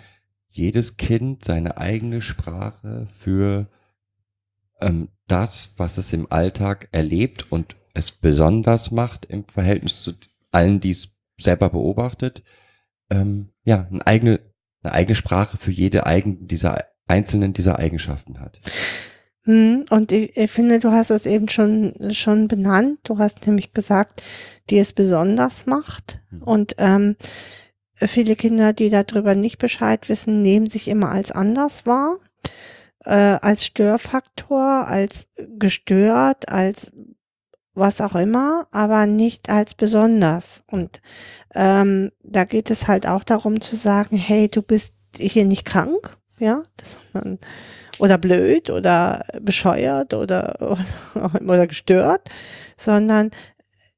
[0.48, 3.68] jedes Kind seine eigene Sprache für
[4.80, 10.12] ähm, das, was es im Alltag erlebt und es besonders macht im Verhältnis zu
[10.50, 12.42] allen, die es selber beobachtet,
[13.10, 14.40] ähm, ja, eine eigene,
[14.82, 18.60] eine eigene Sprache für jede eigen, dieser einzelnen dieser Eigenschaften hat.
[19.44, 22.98] Hm, Und ich, ich finde, du hast es eben schon, schon benannt.
[23.04, 24.22] Du hast nämlich gesagt,
[24.70, 26.22] die es besonders macht.
[26.30, 26.42] Mhm.
[26.42, 27.16] Und ähm,
[27.94, 32.16] viele Kinder, die darüber nicht Bescheid wissen, nehmen sich immer als anders wahr,
[33.04, 35.28] äh, als Störfaktor, als
[35.58, 36.90] gestört, als
[37.74, 40.62] was auch immer, aber nicht als besonders.
[40.68, 41.02] Und
[41.54, 46.16] ähm, da geht es halt auch darum zu sagen, hey, du bist hier nicht krank,
[46.38, 46.62] ja,
[47.12, 47.38] sondern
[47.98, 50.54] oder blöd oder bescheuert oder
[51.42, 52.28] oder gestört,
[52.76, 53.30] sondern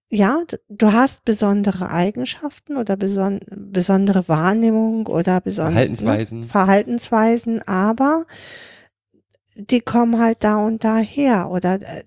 [0.09, 6.41] ja, du- hast besondere Eigenschaften oder beson besondere Wahrnehmung oder besondere Verhaltensweisen.
[6.41, 8.25] Ne, Verhaltensweisen, aber
[9.57, 12.05] die kommen halt da und da her oder äh,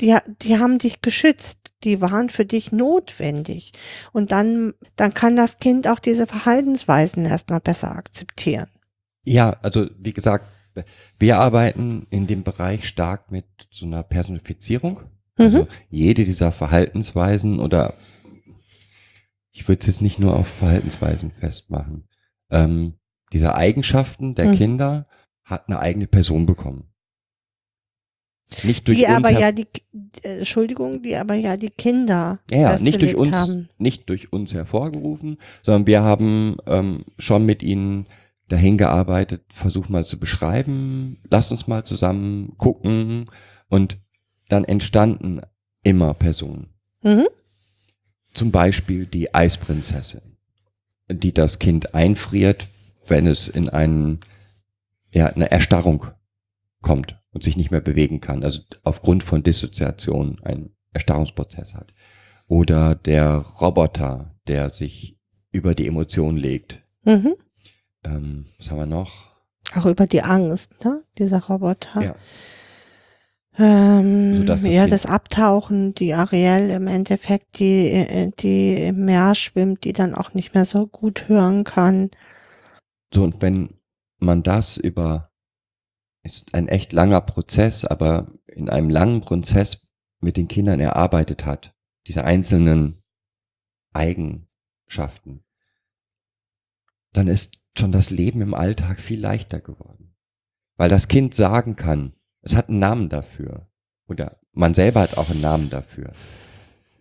[0.00, 3.72] die, die haben dich geschützt, die waren für dich notwendig
[4.12, 8.68] und dann, dann kann das Kind auch diese Verhaltensweisen erstmal besser akzeptieren.
[9.24, 10.44] Ja, also wie gesagt,
[11.18, 15.00] wir arbeiten in dem Bereich stark mit so einer Personifizierung.
[15.36, 17.94] Also jede dieser Verhaltensweisen oder
[19.50, 22.08] ich würde es jetzt nicht nur auf Verhaltensweisen festmachen.
[22.50, 22.94] Ähm,
[23.32, 24.54] diese Eigenschaften der Mhm.
[24.56, 25.06] Kinder
[25.42, 26.84] hat eine eigene Person bekommen.
[28.62, 29.66] Nicht durch die aber ja die,
[30.22, 33.68] äh, Entschuldigung, die aber ja die Kinder Ja, ja nicht durch uns, haben.
[33.78, 38.06] nicht durch uns hervorgerufen, sondern wir haben ähm, schon mit ihnen
[38.48, 43.30] dahin gearbeitet, versuch mal zu beschreiben, lass uns mal zusammen gucken
[43.68, 43.98] und
[44.48, 45.40] dann entstanden
[45.82, 46.74] immer Personen.
[47.02, 47.26] Mhm.
[48.34, 50.36] Zum Beispiel die Eisprinzessin,
[51.08, 52.66] die das Kind einfriert,
[53.06, 54.20] wenn es in einen,
[55.12, 56.06] ja, eine Erstarrung
[56.80, 61.94] kommt und sich nicht mehr bewegen kann, also aufgrund von Dissoziation einen Erstarrungsprozess hat.
[62.46, 65.18] Oder der Roboter, der sich
[65.50, 66.82] über die Emotionen legt.
[67.04, 67.34] Mhm.
[68.04, 69.28] Ähm, was haben wir noch?
[69.74, 71.02] Auch über die Angst, ne?
[71.18, 72.02] Dieser Roboter.
[72.02, 72.14] Ja.
[73.56, 79.34] Ähm, Sodass das ja, das Abtauchen, die Ariel im Endeffekt, die, äh, die im Meer
[79.34, 82.10] schwimmt, die dann auch nicht mehr so gut hören kann.
[83.12, 83.78] So, und wenn
[84.18, 85.30] man das über,
[86.24, 89.86] ist ein echt langer Prozess, aber in einem langen Prozess
[90.20, 91.74] mit den Kindern erarbeitet hat,
[92.08, 93.02] diese einzelnen
[93.92, 95.44] Eigenschaften,
[97.12, 100.14] dann ist schon das Leben im Alltag viel leichter geworden.
[100.76, 103.68] Weil das Kind sagen kann, es hat einen Namen dafür.
[104.08, 106.12] Oder man selber hat auch einen Namen dafür.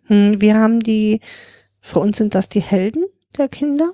[0.06, 1.20] Hm, wir haben die,
[1.82, 3.06] für uns sind das die Helden
[3.38, 3.92] der Kinder.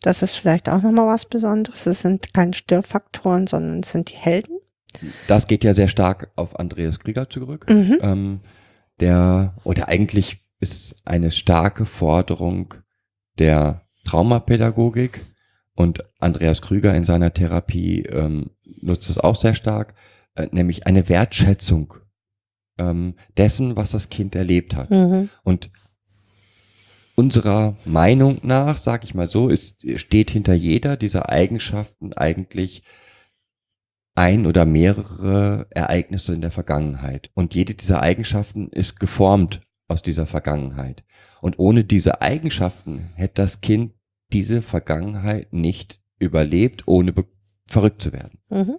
[0.00, 1.86] Das ist vielleicht auch nochmal was Besonderes.
[1.86, 4.58] Es sind keine Störfaktoren, sondern es sind die Helden.
[5.26, 7.66] Das geht ja sehr stark auf Andreas Krieger zurück.
[7.68, 7.98] Mhm.
[8.00, 8.40] ähm,
[9.00, 12.74] der, oder eigentlich ist eine starke Forderung
[13.38, 15.20] der Traumapädagogik
[15.76, 19.94] Und Andreas Krüger in seiner Therapie ähm, nutzt es auch sehr stark,
[20.34, 21.94] äh, nämlich eine Wertschätzung
[22.78, 24.90] ähm, dessen, was das Kind erlebt hat.
[24.90, 25.28] Mhm.
[25.44, 25.70] Und
[27.14, 32.82] unserer Meinung nach, sag ich mal so, ist, steht hinter jeder dieser Eigenschaften eigentlich
[34.14, 37.30] ein oder mehrere Ereignisse in der Vergangenheit.
[37.34, 41.04] Und jede dieser Eigenschaften ist geformt aus dieser Vergangenheit.
[41.42, 43.92] Und ohne diese Eigenschaften hätte das Kind
[44.32, 47.12] diese Vergangenheit nicht überlebt, ohne
[47.66, 48.38] verrückt zu werden.
[48.48, 48.76] Mhm.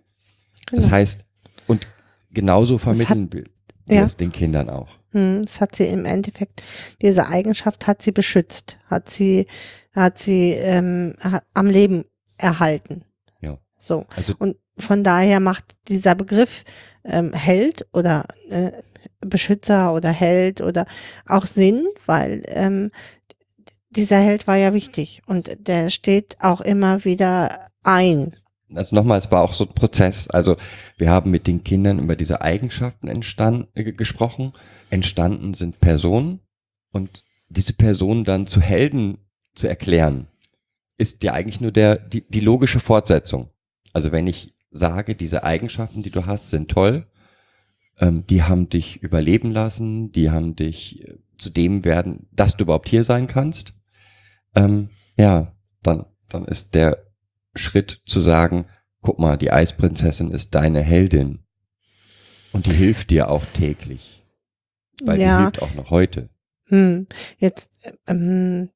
[0.72, 0.92] Das Genau.
[0.92, 1.26] heißt,
[1.68, 1.88] und
[2.32, 3.44] genauso hat- vermitteln wir
[3.90, 4.04] ja.
[4.04, 4.90] es den Kindern auch.
[5.12, 6.64] Hm, Das hat sie im Endeffekt,
[7.02, 9.48] diese Eigenschaft hat sie beschützt, hat sie,
[9.94, 12.04] hat sie ähm, ha- am Leben
[12.38, 13.04] erhalten.
[13.42, 13.58] Ja.
[13.78, 14.06] So.
[14.16, 16.64] Also Und von daher macht dieser Begriff
[17.06, 18.72] ähm, Held oder äh,
[19.22, 20.86] Beschützer oder Held oder
[21.26, 22.92] auch Sinn, weil ähm,
[23.90, 28.34] dieser Held war ja wichtig und der steht auch immer wieder ein.
[28.74, 30.30] also nochmal, es war auch so ein Prozess.
[30.30, 30.58] Also
[30.98, 34.54] wir haben mit den Kindern über diese Eigenschaften entstanden, äh, gesprochen.
[34.90, 36.42] Entstanden sind Personen
[36.92, 39.20] und diese Personen dann zu Helden
[39.56, 40.28] zu erklären,
[40.98, 43.50] ist ja eigentlich nur der, die, die logische Fortsetzung.
[43.94, 47.08] Also wenn ich sage, diese Eigenschaften, die du hast, sind toll,
[48.00, 52.64] ähm, die haben dich überleben lassen, die haben dich äh, zu dem werden, dass du
[52.64, 53.74] überhaupt hier sein kannst,
[54.56, 57.06] ähm, ja, dann, dann ist der
[57.56, 58.68] Schritt zu sagen,
[59.02, 61.44] guck mal, die Eisprinzessin ist deine Heldin.
[62.54, 64.24] Und die hilft dir auch täglich.
[65.04, 65.38] Weil Ja.
[65.38, 66.30] die hilft auch noch heute.
[66.66, 67.70] Hm, jetzt
[68.08, 68.70] ähm,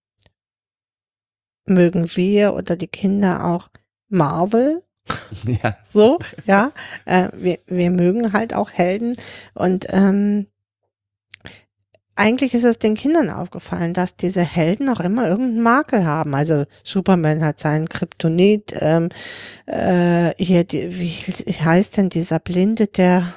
[1.65, 3.69] mögen wir oder die Kinder auch
[4.07, 4.81] Marvel,
[5.63, 5.75] ja.
[5.91, 6.71] so, ja.
[7.05, 9.15] Äh, wir, wir mögen halt auch Helden
[9.53, 10.47] und ähm,
[12.15, 16.35] eigentlich ist es den Kindern aufgefallen, dass diese Helden auch immer irgendeinen Makel haben.
[16.35, 19.09] Also Superman hat seinen Kryptonit, ähm,
[19.65, 23.33] äh, hier, die, wie heißt denn dieser Blinde, der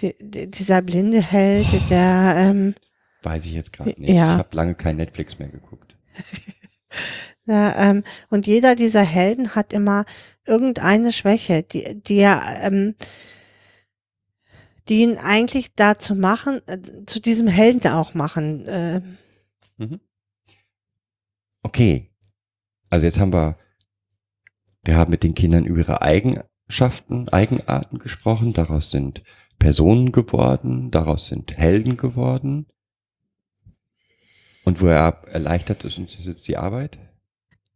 [0.00, 2.74] die, die, dieser blinde Held, der ähm,
[3.22, 4.10] Weiß ich jetzt gerade nicht.
[4.10, 4.32] Ja.
[4.32, 5.96] Ich habe lange kein Netflix mehr geguckt.
[7.44, 10.04] Ja, ähm, und jeder dieser Helden hat immer
[10.46, 12.94] irgendeine Schwäche, die, die er, ähm,
[14.88, 18.66] die ihn eigentlich dazu machen, äh, zu diesem Helden auch machen.
[18.66, 19.00] Äh,
[19.82, 20.00] Mhm.
[21.62, 22.10] Okay.
[22.90, 23.56] Also jetzt haben wir,
[24.84, 28.52] wir haben mit den Kindern über ihre Eigenschaften, Eigenarten gesprochen.
[28.52, 29.22] Daraus sind
[29.58, 32.66] Personen geworden, daraus sind Helden geworden.
[34.64, 36.98] Und wo er erleichtert ist uns jetzt die Arbeit?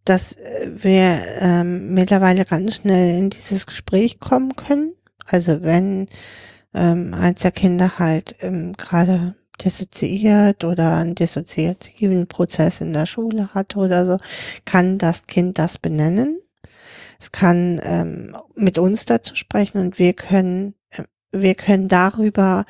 [0.05, 4.95] dass äh, wir ähm, mittlerweile ganz schnell in dieses Gespräch kommen können.
[5.25, 6.07] Also wenn
[6.77, 9.35] ähm, eins der Kinder halt ähm, gerade
[9.65, 14.19] dissoziiert oder einen dissoziativen Prozess in der Schule hat oder so,
[14.65, 16.39] kann das Kind das benennen.
[17.19, 22.67] Es kann ähm, mit uns dazu sprechen und wir können, äh, wir können darüber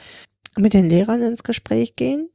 [0.56, 2.30] mit den Lehrern ins Gespräch gehen.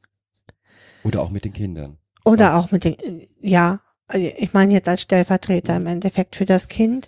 [1.03, 1.97] Oder auch mit den Kindern.
[2.25, 2.53] Oder Was?
[2.55, 2.97] auch mit den,
[3.39, 7.07] ja, also ich meine jetzt als Stellvertreter im Endeffekt für das Kind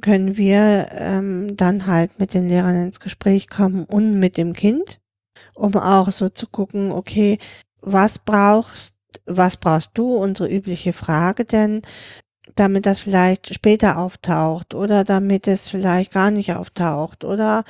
[0.00, 5.00] können wir ähm, dann halt mit den Lehrern ins Gespräch kommen und mit dem Kind,
[5.54, 7.38] um auch so zu gucken, okay,
[7.82, 8.94] was brauchst,
[9.26, 11.82] was brauchst du, unsere übliche Frage denn,
[12.54, 17.64] damit das vielleicht später auftaucht oder damit es vielleicht gar nicht auftaucht oder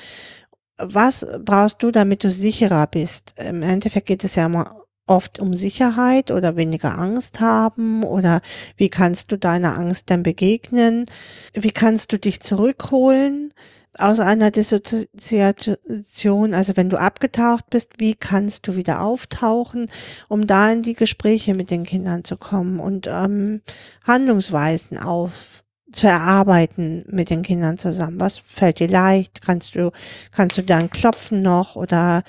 [0.78, 3.34] was brauchst du, damit du sicherer bist?
[3.38, 8.40] Im Endeffekt geht es ja immer oft um Sicherheit oder weniger Angst haben oder
[8.76, 11.06] wie kannst du deiner Angst denn begegnen?
[11.54, 13.54] Wie kannst du dich zurückholen
[13.96, 16.54] aus einer Dissoziation?
[16.54, 19.88] Also wenn du abgetaucht bist, wie kannst du wieder auftauchen,
[20.28, 23.62] um da in die Gespräche mit den Kindern zu kommen und ähm,
[24.04, 28.18] Handlungsweisen auf zu erarbeiten mit den Kindern zusammen.
[28.18, 29.40] Was fällt dir leicht?
[29.40, 29.92] Kannst du,
[30.32, 32.24] kannst du dann klopfen noch oder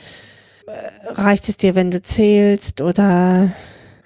[0.68, 3.54] reicht es dir, wenn du zählst oder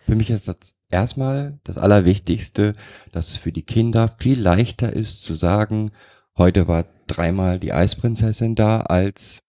[0.05, 2.75] Für mich ist das erstmal das Allerwichtigste,
[3.11, 5.91] dass es für die Kinder viel leichter ist zu sagen,
[6.37, 9.41] heute war dreimal die Eisprinzessin da, als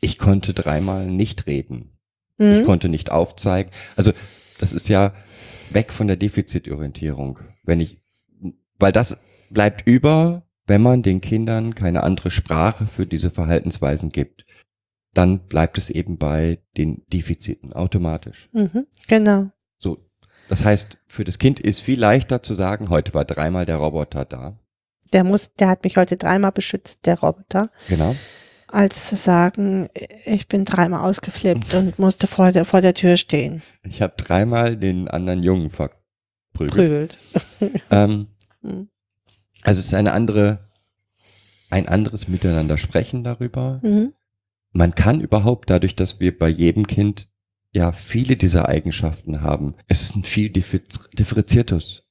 [0.00, 1.98] ich konnte dreimal nicht reden.
[2.38, 2.64] Ich hm?
[2.64, 3.70] konnte nicht aufzeigen.
[3.96, 4.12] Also
[4.58, 5.12] das ist ja
[5.70, 7.40] weg von der Defizitorientierung.
[7.62, 7.98] Wenn ich,
[8.78, 9.18] weil das
[9.50, 14.44] bleibt über, wenn man den Kindern keine andere Sprache für diese Verhaltensweisen gibt.
[15.16, 18.48] Dann bleibt es eben bei den Defiziten automatisch.
[18.52, 19.50] Mhm, genau.
[19.78, 19.98] So,
[20.48, 24.24] das heißt, für das Kind ist viel leichter zu sagen, heute war dreimal der Roboter
[24.26, 24.58] da.
[25.12, 28.14] Der muss, der hat mich heute dreimal beschützt, der Roboter, Genau.
[28.68, 29.88] als zu sagen,
[30.24, 33.62] ich bin dreimal ausgeflippt und musste vor der, vor der Tür stehen.
[33.84, 35.92] Ich habe dreimal den anderen Jungen ver
[36.52, 37.18] prügelt.
[37.58, 37.82] Prügelt.
[37.90, 38.26] Ähm,
[38.62, 38.88] Mhm.
[39.62, 40.58] also es ist eine andere,
[41.70, 43.80] ein anderes Miteinander sprechen darüber.
[43.82, 44.12] Mhm.
[44.76, 47.28] Man kann überhaupt dadurch, dass wir bei jedem Kind
[47.72, 50.80] ja viele dieser Eigenschaften haben, es ist ein viel differ-
[51.14, 52.02] differenziertes,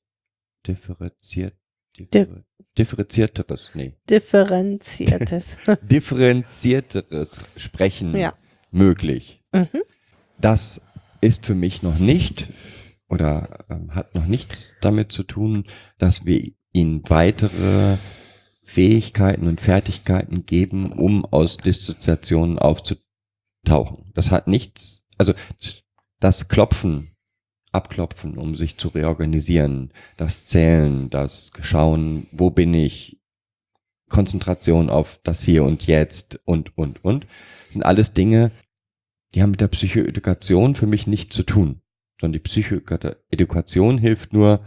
[0.66, 1.54] differenziert,
[2.00, 2.44] differ,
[2.78, 5.58] differenzierteres, nee, Differenziertes.
[5.84, 8.34] differenzierteres Sprechen Ja.
[8.72, 9.42] möglich.
[9.54, 9.68] mhm.
[10.40, 10.82] Das
[11.22, 12.48] ist für mich noch nicht
[13.10, 15.66] oder ähm, hat noch nichts damit zu tun,
[15.98, 17.98] dass wir ihnen weitere
[18.66, 24.12] Fähigkeiten und Fertigkeiten geben, um aus Dissoziationen aufzutauchen.
[24.16, 25.34] Das hat nichts, also
[26.20, 27.16] das Klopfen,
[27.72, 33.22] Abklopfen, um sich zu reorganisieren, das Zählen, das Schauen, wo bin ich,
[34.10, 37.28] Konzentration auf das Hier und Jetzt und, und, und,
[37.70, 38.52] sind alles Dinge,
[39.34, 41.82] die haben mit der Psychoedukation für mich nichts zu tun.
[42.20, 44.66] Sondern die Psychoedukation hilft nur,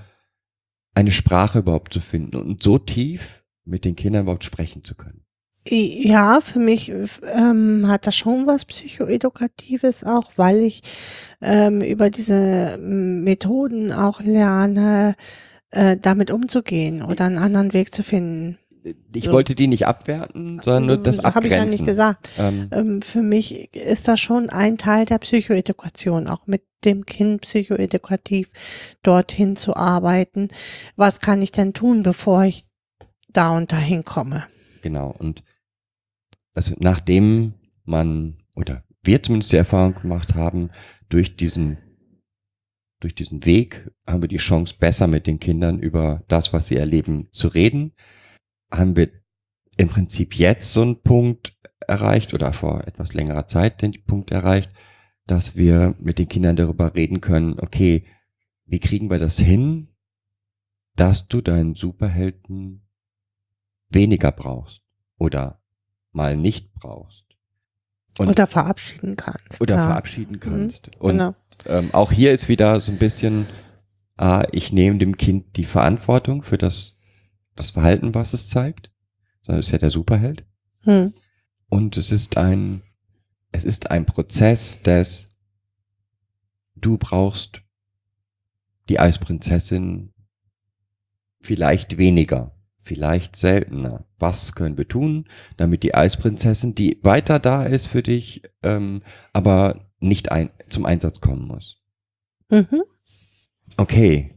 [0.95, 5.23] eine Sprache überhaupt zu finden und so tief mit den Kindern überhaupt sprechen zu können.
[5.71, 10.81] Ja, für mich ähm, hat das schon was Psychoedukatives auch, weil ich
[11.43, 15.15] ähm, über diese ähm, Methoden auch lerne,
[15.71, 18.57] äh, damit umzugehen oder einen anderen Weg zu finden.
[19.15, 19.33] Ich So.
[19.33, 21.85] wollte die nicht abwerten, sondern nur das So habe ich ja abgrenzen.
[21.85, 22.31] nicht gesagt.
[22.39, 27.43] Ähm, Ähm, für mich ist das schon ein Teil der Psychoedukation, auch mit dem Kind
[27.43, 28.51] psychoedukativ
[29.03, 30.49] dorthin zu arbeiten.
[30.97, 32.68] Was kann ich denn tun, bevor ich
[33.47, 34.47] und dahin komme?
[34.83, 35.15] Genau.
[35.19, 35.43] Und
[36.55, 40.71] also nachdem man oder wir zumindest die Erfahrung gemacht haben,
[41.09, 41.79] durch diesen
[43.01, 46.77] durch diesen Weg haben wir die Chance, besser mit den Kindern über das, was sie
[46.77, 47.93] erleben, zu reden.
[48.73, 49.11] Haben wir
[49.77, 54.73] im Prinzip jetzt so einen Punkt erreicht oder vor etwas längerer Zeit den Punkt erreicht,
[55.27, 58.05] dass wir mit den Kindern darüber reden können, okay,
[58.65, 59.89] wie kriegen wir das hin,
[60.97, 62.88] dass du deinen Superhelden
[63.91, 64.83] weniger brauchst
[65.19, 65.61] oder
[66.13, 67.25] mal nicht brauchst.
[68.19, 69.61] Und, oder verabschieden kannst.
[69.61, 69.87] oder ja.
[69.87, 70.91] verabschieden kannst.
[70.99, 71.35] Und Genau.
[71.67, 73.47] ähm, auch hier ist wieder so ein bisschen,
[74.17, 76.97] ah, ich nehme dem Kind die Verantwortung für das,
[77.55, 78.91] das Verhalten, was es zeigt.
[79.45, 80.45] Das ist ja der Superheld.
[80.83, 81.15] Hm.
[81.69, 82.83] Und es ist ein,
[83.53, 85.37] es ist ein Prozess des,
[86.75, 87.63] du brauchst
[88.89, 90.13] die Eisprinzessin
[91.41, 92.58] vielleicht weniger,
[92.89, 94.07] vielleicht seltener.
[94.19, 95.29] Was können wir tun,
[95.59, 99.03] damit die Eisprinzessin, die weiter da ist für dich, ähm,
[99.35, 101.77] aber nicht ein, zum Einsatz kommen muss?
[102.49, 102.83] Mhm.
[103.77, 104.35] Okay.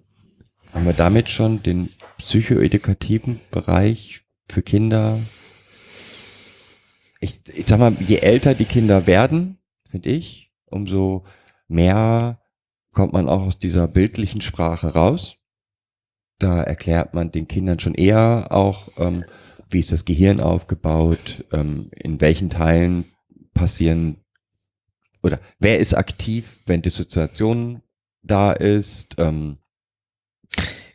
[0.74, 5.18] Haben wir damit schon den psychoedukativen Bereich für Kinder?
[7.22, 11.24] Ich, ich sag mal, je älter die Kinder werden, finde ich, umso
[11.68, 12.42] mehr
[12.92, 15.38] kommt man auch aus dieser bildlichen Sprache raus.
[16.42, 19.24] Da erklärt man den Kindern schon eher auch, ähm,
[19.70, 23.06] wie ist das Gehirn aufgebaut, ähm, in welchen Teilen
[23.54, 24.18] passieren
[25.22, 27.84] oder wer ist aktiv, wenn Dissoziation
[28.24, 29.16] da ist.
[29.20, 29.58] Ähm,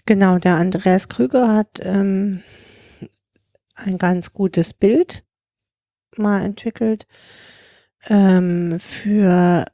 [0.05, 2.43] Genau, der Andreas Krüger hat ähm,
[3.77, 5.25] ein ganz gutes Bild
[6.17, 7.07] mal entwickelt
[8.09, 9.65] ähm, für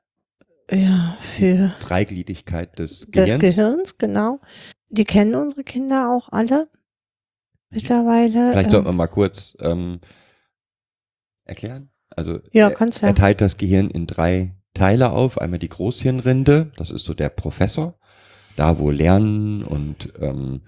[0.70, 3.40] ja für Dreigliedrigkeit des des Gehirns.
[3.40, 4.40] Gehirns, genau.
[4.92, 6.68] Die kennen unsere Kinder auch alle
[7.70, 8.52] mittlerweile.
[8.52, 10.00] Vielleicht ähm, sollten wir mal kurz ähm,
[11.44, 11.90] erklären.
[12.10, 13.08] Also Ja, er, kannst ja.
[13.08, 15.38] er teilt das Gehirn in drei Teile auf.
[15.38, 17.98] Einmal die Großhirnrinde, das ist so der Professor,
[18.56, 20.60] da wo Lernen und ähm,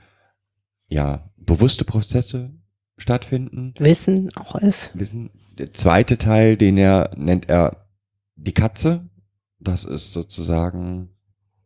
[0.89, 2.51] ja bewusste Prozesse
[2.97, 3.75] stattfinden.
[3.79, 4.99] Wissen auch ist.
[4.99, 5.31] Wissen.
[5.59, 7.87] Der zweite Teil, den er nennt er
[8.37, 9.09] die Katze.
[9.61, 11.11] Das ist sozusagen,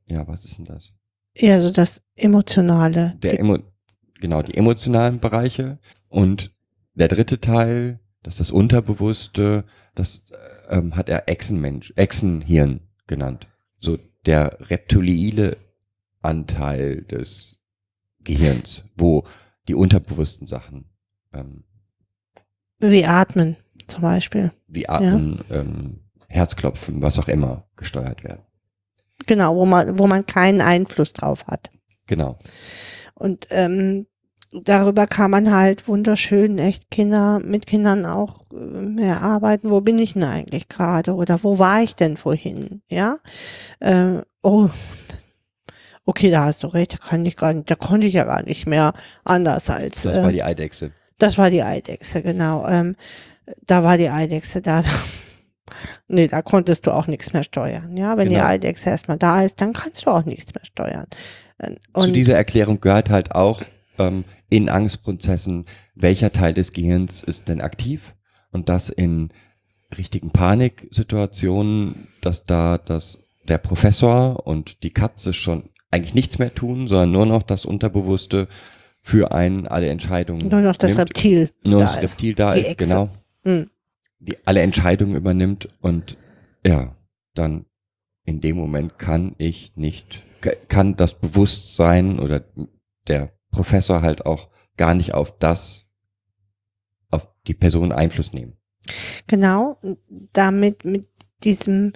[0.06, 0.92] ja, was ist denn das?
[1.38, 3.14] Eher so das Emotionale.
[3.22, 3.58] Der Emo
[4.20, 5.78] genau, die emotionalen Bereiche.
[6.08, 6.52] Und
[6.94, 9.64] der dritte Teil, das ist das Unterbewusste,
[9.94, 10.26] das
[10.68, 13.46] ähm, hat er Echsenmensch, Echsenhirn genannt.
[13.78, 15.56] So der reptiliile
[16.22, 17.58] Anteil des
[18.20, 19.24] Gehirns, wo
[19.68, 20.90] die unterbewussten Sachen
[21.32, 21.64] ähm,
[22.80, 24.52] Wie Atmen zum Beispiel.
[24.66, 28.42] wie Atmen, ähm, Herzklopfen, was auch immer gesteuert werden.
[29.28, 31.70] Genau, wo man, wo man keinen Einfluss drauf hat.
[32.06, 32.36] Genau.
[33.14, 34.06] Und ähm,
[34.52, 39.70] darüber kann man halt wunderschön echt Kinder mit Kindern auch äh, mehr arbeiten.
[39.70, 41.14] Wo bin ich denn eigentlich gerade?
[41.14, 42.82] Oder wo war ich denn vorhin?
[42.88, 43.18] Ja.
[43.80, 44.70] Ähm, oh,
[46.06, 48.42] okay, da hast du recht, da kann ich gar nicht, da konnte ich ja gar
[48.42, 50.02] nicht mehr anders als.
[50.02, 50.92] Das äh, war die Eidechse.
[51.18, 52.66] das war die Eidechse, genau.
[52.66, 52.96] Ähm,
[53.66, 54.82] da war die Eidechse da.
[56.08, 57.96] Nee, da konntest du auch nichts mehr steuern.
[57.96, 58.40] Ja, wenn Genau.
[58.40, 61.06] die Aldex erstmal da ist, dann kannst du auch nichts mehr steuern.
[61.58, 63.62] Äh, Zu Und dieser Erklärung gehört halt auch
[63.98, 65.64] ähm, in Angstprozessen,
[65.94, 68.14] welcher Teil des Gehirns ist denn aktiv
[68.52, 69.30] und das in
[69.96, 76.88] richtigen Paniksituationen, dass da das, der Professor und die Katze schon eigentlich nichts mehr tun,
[76.88, 78.48] sondern nur noch das Unterbewusste
[79.00, 81.08] für einen alle Entscheidungen nur noch das nimmt.
[81.10, 81.50] Reptil.
[81.64, 82.02] nur da das ist.
[82.14, 82.76] Reptil da Die ist, Echse.
[82.88, 83.08] genau,
[83.44, 83.70] Hm.
[84.18, 86.16] Die alle Entscheidungen übernimmt und
[86.66, 86.96] ja,
[87.34, 87.66] dann
[88.24, 92.44] in dem Moment kann ich nicht, ka- kann das Bewusstsein oder
[93.06, 95.90] der Professor halt auch gar nicht auf das,
[97.10, 98.56] auf die Person Einfluss nehmen.
[99.26, 99.78] Genau,
[100.32, 101.08] damit mit
[101.44, 101.92] diesem,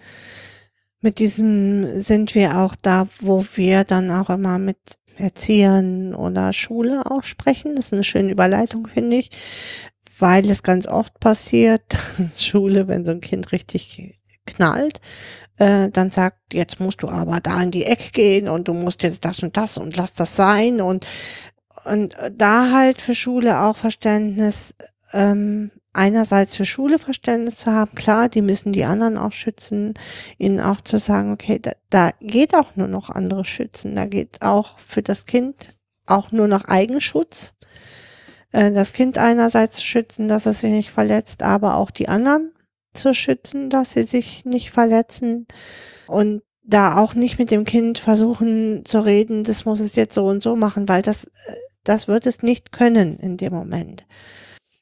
[1.00, 4.78] mit diesem sind wir auch da, wo wir dann auch immer mit
[5.16, 7.76] Erziehern oder Schule auch sprechen.
[7.76, 9.30] Das ist eine schöne Überleitung, finde ich,
[10.18, 11.82] weil es ganz oft passiert,
[12.36, 15.00] Schule, wenn so ein Kind richtig knallt,
[15.58, 19.02] äh, dann sagt, jetzt musst du aber da in die Ecke gehen und du musst
[19.02, 21.06] jetzt das und das und lass das sein und
[21.84, 24.74] und da halt für Schule auch Verständnis
[25.12, 29.94] ähm, einerseits für Schule Verständnis zu haben, klar, die müssen die anderen auch schützen,
[30.38, 34.42] ihnen auch zu sagen, okay, da, da geht auch nur noch andere schützen, da geht
[34.42, 37.54] auch für das Kind auch nur noch Eigenschutz.
[38.52, 42.52] Äh, das Kind einerseits zu schützen, dass es sich nicht verletzt, aber auch die anderen
[42.94, 45.46] zu schützen, dass sie sich nicht verletzen
[46.06, 50.26] und da auch nicht mit dem Kind versuchen zu reden, das muss es jetzt so
[50.26, 51.30] und so machen, weil das, äh,
[51.84, 54.04] das wird es nicht können in dem Moment.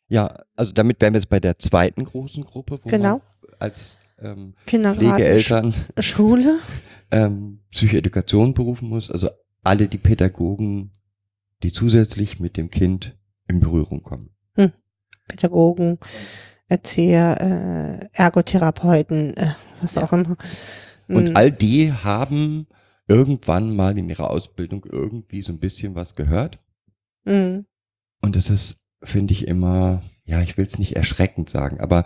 [0.08, 3.18] Ja, also damit wären wir jetzt bei der zweiten großen Gruppe, wo Genau.
[3.18, 6.58] man als ähm, Kindergarten, Pflegeeltern Sch- Schule.
[7.12, 9.30] ähm, Psychoedukation berufen muss, also
[9.62, 10.92] alle die Pädagogen,
[11.62, 13.16] die zusätzlich mit dem Kind
[13.50, 14.30] in Berührung kommen.
[15.28, 15.98] Pädagogen,
[16.66, 20.36] Erzieher, äh, Ergotherapeuten, äh, was auch immer.
[21.08, 22.66] Und Mm, all die haben
[23.06, 26.58] irgendwann mal in ihrer Ausbildung irgendwie so ein bisschen was gehört.
[27.24, 27.58] mm,
[28.22, 32.04] Und das ist, finde ich, immer, ja, ich will es nicht erschreckend sagen, aber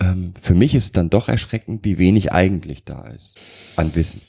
[0.00, 3.40] ähm, für mich ist dann doch erschreckend, wie wenig eigentlich da ist
[3.76, 4.20] an Wissen.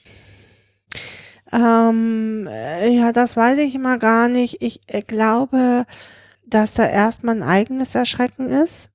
[1.53, 4.63] Ähm, äh, ja, das weiß ich immer gar nicht.
[4.63, 5.85] Ich äh, glaube,
[6.47, 8.89] dass da erstmal ein eigenes Erschrecken ist,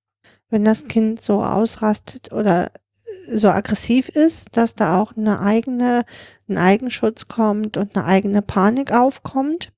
[0.51, 6.03] wenn das Kind so ausrastet oder äh, so aggressiv ist, dass da auch eine eigene,
[6.49, 9.73] ein Eigenschutz kommt und eine eigene Panik aufkommt,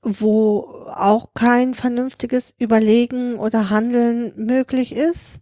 [0.00, 5.40] wo auch kein vernünftiges Überlegen oder Handeln möglich ist.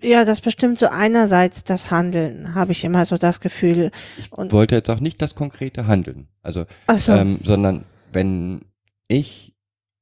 [0.00, 3.90] Ja, das bestimmt so einerseits das Handeln, habe ich immer so das Gefühl.
[4.30, 6.28] Und, wollte jetzt auch nicht das konkrete Handeln.
[6.42, 8.64] Also, ach so, ähm, sondern wenn
[9.08, 9.56] ich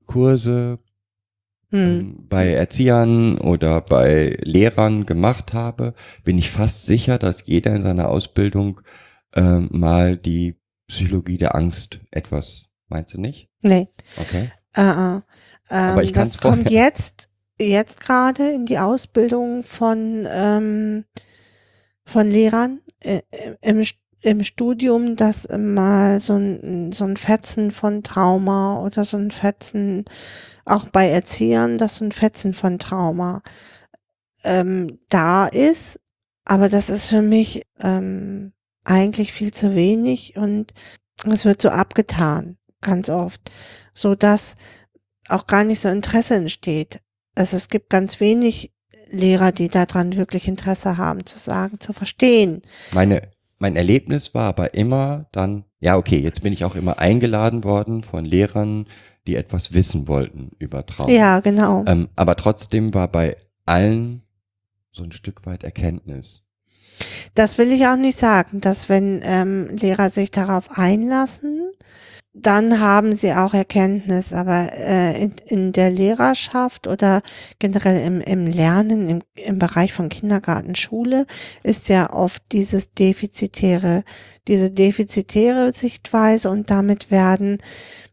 [0.05, 0.78] Kurse
[1.70, 1.80] hm.
[1.80, 5.94] ähm, bei Erziehern oder bei Lehrern gemacht habe,
[6.24, 8.82] bin ich fast sicher, dass jeder in seiner Ausbildung
[9.34, 13.49] ähm, mal die Psychologie der Angst etwas, meinst du nicht?
[13.62, 13.88] Nee.
[14.18, 14.51] Okay.
[14.76, 15.20] Äh, äh.
[15.68, 17.28] Aber ich Ähm, kann's das kommt jetzt,
[17.59, 21.04] jetzt gerade in die Ausbildung von, ähm,
[22.04, 23.20] von Lehrern äh,
[23.62, 29.16] im, St- im Studium, dass mal so ein, so ein Fetzen von Trauma oder so
[29.16, 30.04] ein Fetzen,
[30.64, 33.42] auch bei Erziehern, dass so ein Fetzen von Trauma
[34.44, 36.00] ähm, da ist.
[36.44, 38.52] Aber das ist für mich ähm,
[38.84, 40.72] eigentlich viel zu wenig und
[41.24, 43.40] es wird so abgetan, ganz oft,
[43.94, 44.54] so dass
[45.28, 47.00] auch gar nicht so Interesse entsteht.
[47.37, 48.72] Also es gibt ganz wenig
[49.11, 52.62] Lehrer, die daran wirklich Interesse haben, zu sagen, zu verstehen.
[52.93, 53.22] Meine,
[53.59, 58.03] mein Erlebnis war aber immer dann, ja, okay, jetzt bin ich auch immer eingeladen worden
[58.03, 58.87] von Lehrern,
[59.26, 61.12] die etwas wissen wollten über Trauma.
[61.12, 61.84] Ja, genau.
[61.87, 64.22] Ähm, aber trotzdem war bei allen
[64.93, 66.43] so ein Stück weit Erkenntnis.
[67.34, 71.65] Das will ich auch nicht sagen, dass wenn ähm, Lehrer sich darauf einlassen,
[72.39, 77.22] dann haben sie auch Erkenntnis, aber äh, in, in der Lehrerschaft oder
[77.59, 81.24] generell im, im Lernen, im, im Bereich von Kindergarten, Schule,
[81.62, 84.05] ist ja oft dieses defizitäre,
[84.49, 87.57] diese defizitäre Sichtweise und damit werden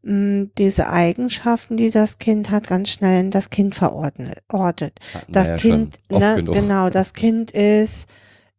[0.04, 4.42] mh, diese Eigenschaften, die das Kind hat, ganz schnell in das Kind verordnet.
[4.48, 5.00] ortet.
[5.28, 8.08] Das ja Kind, ne, genau, das Kind ist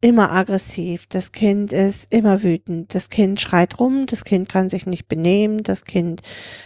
[0.05, 4.85] immer aggressiv, das Kind ist immer wütend, das Kind schreit rum, das Kind kann sich
[4.85, 6.21] nicht benehmen, das Kind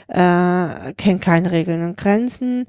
[0.09, 2.67] äh, kennt keine Regeln und Grenzen.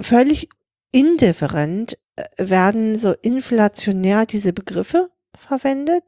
[0.00, 0.50] Völlig
[0.92, 6.04] indifferent äh, werden so inflationär diese Begriffe verwendet.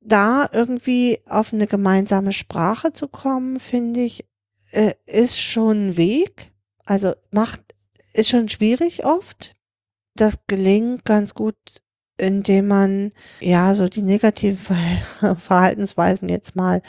[0.00, 4.24] Da irgendwie auf eine gemeinsame Sprache zu kommen, finde ich,
[4.70, 6.52] äh, ist schon ein Weg.
[6.84, 7.60] Also macht,
[8.12, 9.56] ist schon schwierig oft.
[10.14, 11.56] Das gelingt ganz gut
[12.18, 13.10] indem man
[13.40, 16.80] ja so die negativen Ver- Verhaltensweisen jetzt mal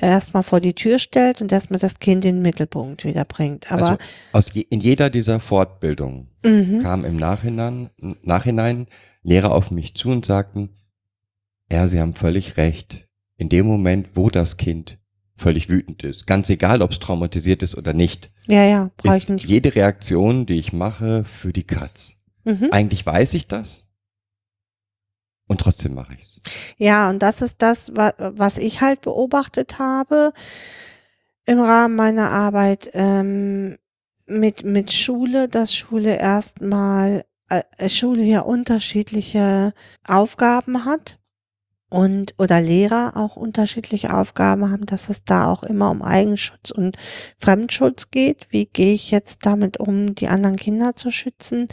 [0.00, 3.70] erstmal vor die Tür stellt und erstmal das Kind in den Mittelpunkt wieder bringt.
[3.70, 3.98] Aber
[4.32, 7.90] also je, in jeder dieser Fortbildungen mhm, kam im Nachhinein,
[8.22, 8.86] Nachhinein
[9.22, 10.70] Lehrer auf mich zu und sagten,
[11.70, 13.08] ja, Sie haben völlig recht.
[13.36, 14.98] In dem Moment, wo das Kind
[15.36, 19.74] völlig wütend ist, ganz egal, ob es traumatisiert ist oder nicht, ja, ja, ist jede
[19.74, 22.16] Reaktion, die ich mache, für die Katz.
[22.44, 22.68] Mhm.
[22.70, 23.83] Eigentlich weiß ich das
[25.46, 26.40] und trotzdem mache ich's.
[26.76, 30.32] Ja, und das ist das, wa- was ich halt beobachtet habe
[31.46, 33.76] im Rahmen meiner Arbeit ähm,
[34.26, 39.74] mit, mit Schule, dass Schule erstmal, äh, Schule ja unterschiedliche
[40.06, 41.18] Aufgaben hat
[41.90, 46.96] und oder Lehrer auch unterschiedliche Aufgaben haben, dass es da auch immer um Eigenschutz und
[47.38, 48.46] Fremdschutz geht.
[48.50, 51.68] Wie gehe ich jetzt damit um, die anderen Kinder zu schützen?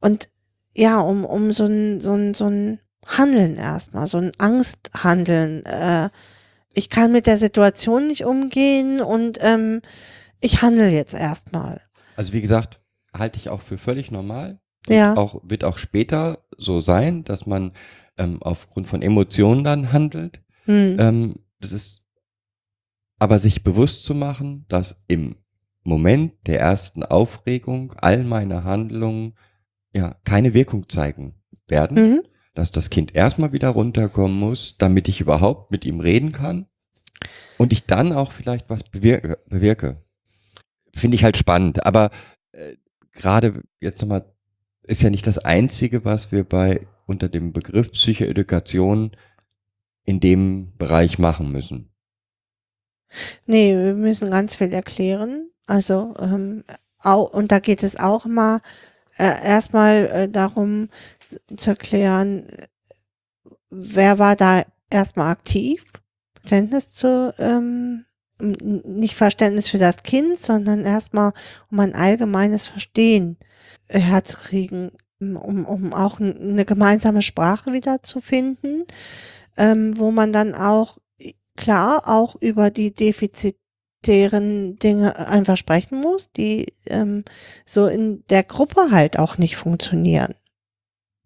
[0.00, 0.28] Und
[0.74, 5.64] ja, um, um so ein, so ein, so ein Handeln erstmal, so ein Angsthandeln.
[5.64, 6.10] Äh,
[6.72, 9.80] ich kann mit der Situation nicht umgehen und ähm,
[10.40, 11.80] ich handle jetzt erstmal.
[12.16, 12.80] Also wie gesagt,
[13.14, 14.60] halte ich auch für völlig normal.
[14.88, 15.16] Ja.
[15.16, 17.72] Auch, wird auch später so sein, dass man
[18.18, 20.40] ähm, aufgrund von Emotionen dann handelt.
[20.64, 20.96] Hm.
[20.98, 22.02] Ähm, das ist
[23.18, 25.36] aber sich bewusst zu machen, dass im
[25.82, 29.34] Moment der ersten Aufregung all meine Handlungen
[29.94, 31.34] ja keine Wirkung zeigen
[31.68, 32.22] werden, Mhm.
[32.56, 36.66] Dass das Kind erstmal wieder runterkommen muss, damit ich überhaupt mit ihm reden kann
[37.58, 39.38] und ich dann auch vielleicht was bewirke.
[39.46, 40.02] bewirke.
[40.92, 42.10] Finde ich halt spannend, aber
[42.52, 42.76] äh,
[43.12, 44.24] gerade jetzt nochmal
[44.82, 49.14] ist ja nicht das einzige, was wir bei unter dem Begriff Psychoedukation
[50.04, 51.90] in dem Bereich machen müssen.
[53.46, 55.50] Nee, wir müssen ganz viel erklären.
[55.66, 56.64] Also, ähm,
[57.00, 58.60] au, und da geht es auch mal
[59.18, 60.88] äh, erstmal äh, darum
[61.56, 62.46] zu erklären,
[63.70, 65.84] wer war da erstmal aktiv,
[66.40, 68.04] Verständnis zu, ähm,
[68.38, 71.32] nicht Verständnis für das Kind, sondern erstmal
[71.70, 73.38] um ein allgemeines Verstehen
[73.88, 78.84] herzukriegen, um, um auch eine gemeinsame Sprache wieder zu finden,
[79.56, 80.98] ähm, wo man dann auch
[81.56, 87.24] klar auch über die defizitären Dinge einfach sprechen muss, die ähm,
[87.64, 90.34] so in der Gruppe halt auch nicht funktionieren.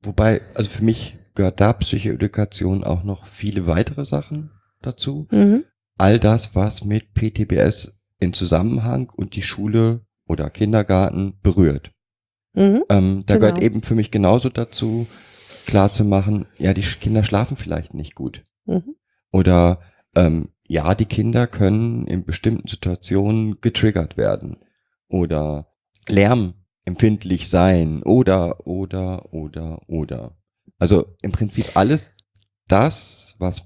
[0.03, 4.51] Wobei, also für mich gehört da Psychoedukation auch noch viele weitere Sachen
[4.83, 5.29] dazu.
[5.31, 5.65] Mhm.
[5.99, 11.93] All das, was mit PTBS in Zusammenhang und die Schule oder Kindergarten berührt.
[12.55, 12.85] Mhm.
[12.89, 13.47] Ähm, da Genau.
[13.47, 15.07] gehört eben für mich genauso dazu,
[15.67, 18.43] klar zu machen, ja, die Kinder schlafen vielleicht nicht gut.
[18.65, 18.97] Mhm.
[19.33, 19.81] Oder
[20.15, 24.59] ähm, ja, die Kinder können in bestimmten Situationen getriggert werden.
[25.09, 25.67] Oder
[26.91, 28.03] lärmempfindlich sein.
[28.03, 30.37] Oder, oder, oder, oder.
[30.79, 32.11] Also im Prinzip alles
[32.69, 33.63] das, was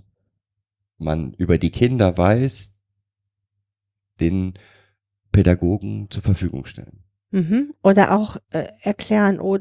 [0.98, 2.74] man über die Kinder weiß,
[4.20, 4.54] den
[5.32, 7.02] Pädagogen zur Verfügung stellen.
[7.30, 7.74] Mhm.
[7.82, 9.58] Oder auch äh, erklären, oh,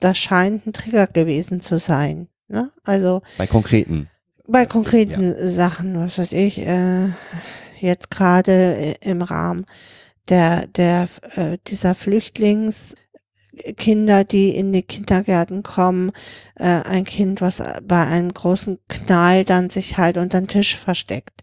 [0.00, 2.28] das scheint ein Trigger gewesen zu sein.
[2.46, 2.70] Ne?
[2.84, 4.08] Also Bei konkreten.
[4.46, 7.08] bei konkreten Sachen, was weiß ich, äh,
[7.80, 9.66] jetzt gerade äh, im Rahmen
[10.28, 16.12] der, der, äh, dieser Flüchtlingskinder, die in die Kindergärten kommen,
[16.56, 21.42] äh, ein Kind, was bei einem großen Knall dann sich halt unter den Tisch versteckt.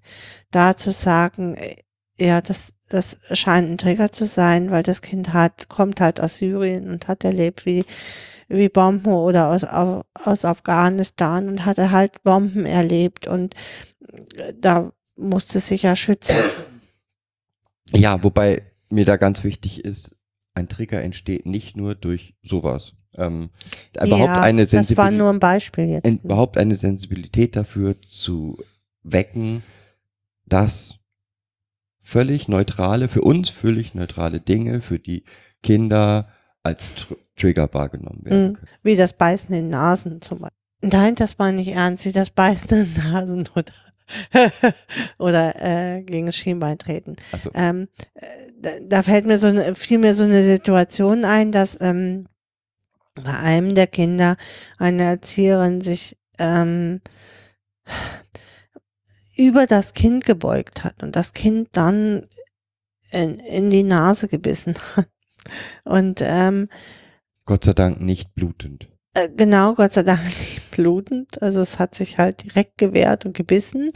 [0.52, 1.76] Da zu sagen, äh,
[2.18, 6.38] ja, das, das scheint ein Trigger zu sein, weil das Kind hat, kommt halt aus
[6.38, 7.84] Syrien und hat erlebt, wie,
[8.48, 13.54] wie Bomben oder aus, au- aus Afghanistan und hatte halt Bomben erlebt und
[14.38, 16.38] äh, da musste sich ja schützen.
[17.92, 20.16] Ja, wobei mir da ganz wichtig ist,
[20.54, 22.94] ein Trigger entsteht nicht nur durch sowas.
[23.18, 23.50] Ähm,
[23.96, 25.18] überhaupt ja, eine das war Sensibilität.
[25.18, 26.06] nur ein Beispiel jetzt.
[26.06, 28.58] en- überhaupt eine Sensibilität dafür zu
[29.04, 29.64] wecken,
[30.46, 31.00] dass
[32.00, 35.24] völlig neutrale, für uns völlig neutrale Dinge für die
[35.64, 36.30] Kinder
[36.64, 38.54] als Tr Trigger wahrgenommen werden Mhm.
[38.54, 38.68] können.
[38.84, 40.58] Wie das Beißen in Nasen zum Beispiel.
[40.84, 43.74] Nein, das war nicht ernst, wie das Beißen in Nasen oder,
[45.18, 47.16] oder äh, gegen das Schienbein treten.
[47.32, 48.26] Also, Ähm, äh,
[48.60, 52.28] da, da fällt mir so eine, fiel mir so eine Situation ein, dass ähm,
[53.16, 54.38] bei einem der Kinder
[54.78, 57.02] eine Erzieherin sich ähm,
[59.36, 62.24] über das Kind gebeugt hat und das Kind dann
[63.12, 65.10] in, in die Nase gebissen hat.
[65.84, 66.70] Und ähm,
[67.46, 68.90] Gott sei Dank nicht blutend.
[69.16, 71.42] Äh, genau, Gott sei Dank nicht blutend.
[71.42, 73.90] Also es hat sich halt direkt gewehrt und gebissen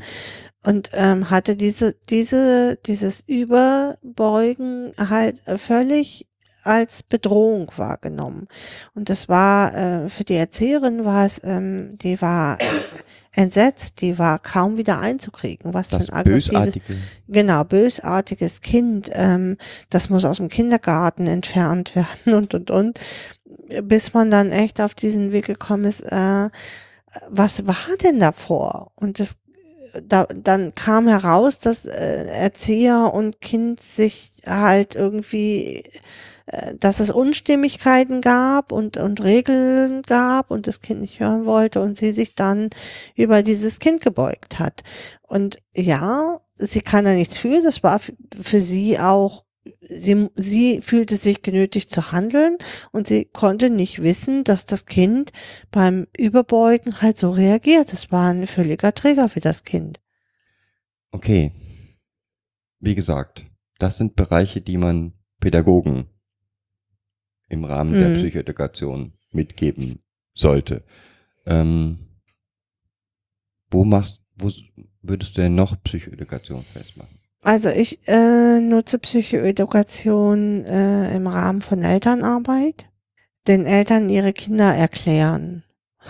[0.64, 6.26] und ähm, hatte diese, diese, dieses Überbeugen halt völlig
[6.64, 8.48] als Bedrohung wahrgenommen.
[8.94, 12.58] Und das war äh, für die Erzieherin war es, ähm, die war
[13.34, 15.74] entsetzt, die war kaum wieder einzukriegen.
[15.74, 16.98] Was Das für ein aggressives, bösartige.
[17.28, 19.58] genau bösartiges Kind, ähm,
[19.90, 21.96] das muss aus dem Kindergarten entfernt
[22.26, 23.00] werden und und und,
[23.84, 26.02] bis man dann echt auf diesen Weg gekommen ist.
[26.02, 26.50] Äh,
[27.30, 28.92] was war denn davor?
[28.96, 29.38] Und das
[30.04, 35.84] da, dann kam heraus, dass äh, Erzieher und Kind sich halt irgendwie,
[36.48, 41.82] äh, dass es Unstimmigkeiten gab und, und Regeln gab und das Kind nicht hören wollte
[41.82, 42.70] und sie sich dann
[43.16, 44.84] über dieses Kind gebeugt hat.
[45.22, 49.44] Und ja, sie kann da nichts für, das war für, für sie auch
[49.82, 52.58] Sie, sie fühlte sich genötigt zu handeln
[52.92, 55.32] und sie konnte nicht wissen, dass das Kind
[55.72, 57.94] beim Überbeugen halt so reagiert.
[57.94, 60.00] Es war ein völliger Trigger für das Kind.
[61.12, 61.54] Okay.
[62.82, 63.46] Wie gesagt,
[63.78, 66.10] das sind Bereiche, die man Pädagogen
[67.48, 68.16] im Rahmen der Mhm.
[68.16, 70.04] Psychoedukation mitgeben
[70.34, 70.84] sollte.
[71.46, 72.00] Ähm,
[73.72, 74.52] wo machst, wo
[75.02, 77.19] würdest du denn noch Psychoedukation festmachen?
[77.42, 82.90] Also ich äh, nutze Psychoedukation äh, im Rahmen von Elternarbeit,
[83.48, 85.64] den Eltern ihre Kinder erklären.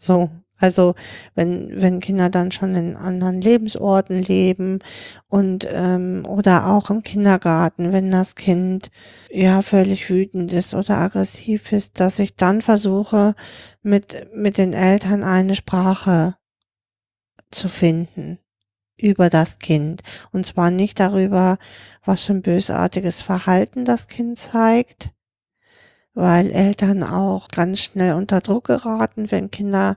[0.00, 0.94] So, also
[1.34, 4.78] wenn wenn Kinder dann schon in anderen Lebensorten leben
[5.26, 8.92] und ähm, oder auch im Kindergarten, wenn das Kind
[9.28, 13.34] ja völlig wütend ist oder aggressiv ist, dass ich dann versuche
[13.82, 16.36] mit mit den Eltern eine Sprache
[17.50, 18.38] zu finden
[18.98, 20.02] über das Kind.
[20.32, 21.58] Und zwar nicht darüber,
[22.04, 25.10] was für ein bösartiges Verhalten das Kind zeigt,
[26.14, 29.96] weil Eltern auch ganz schnell unter Druck geraten, wenn Kinder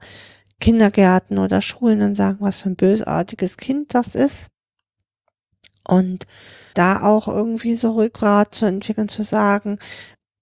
[0.62, 4.47] Kindergärten oder Schulen dann sagen, was für ein bösartiges Kind das ist.
[5.84, 6.28] Und
[6.76, 9.80] da auch irgendwie so Rückgrat zu entwickeln, zu sagen,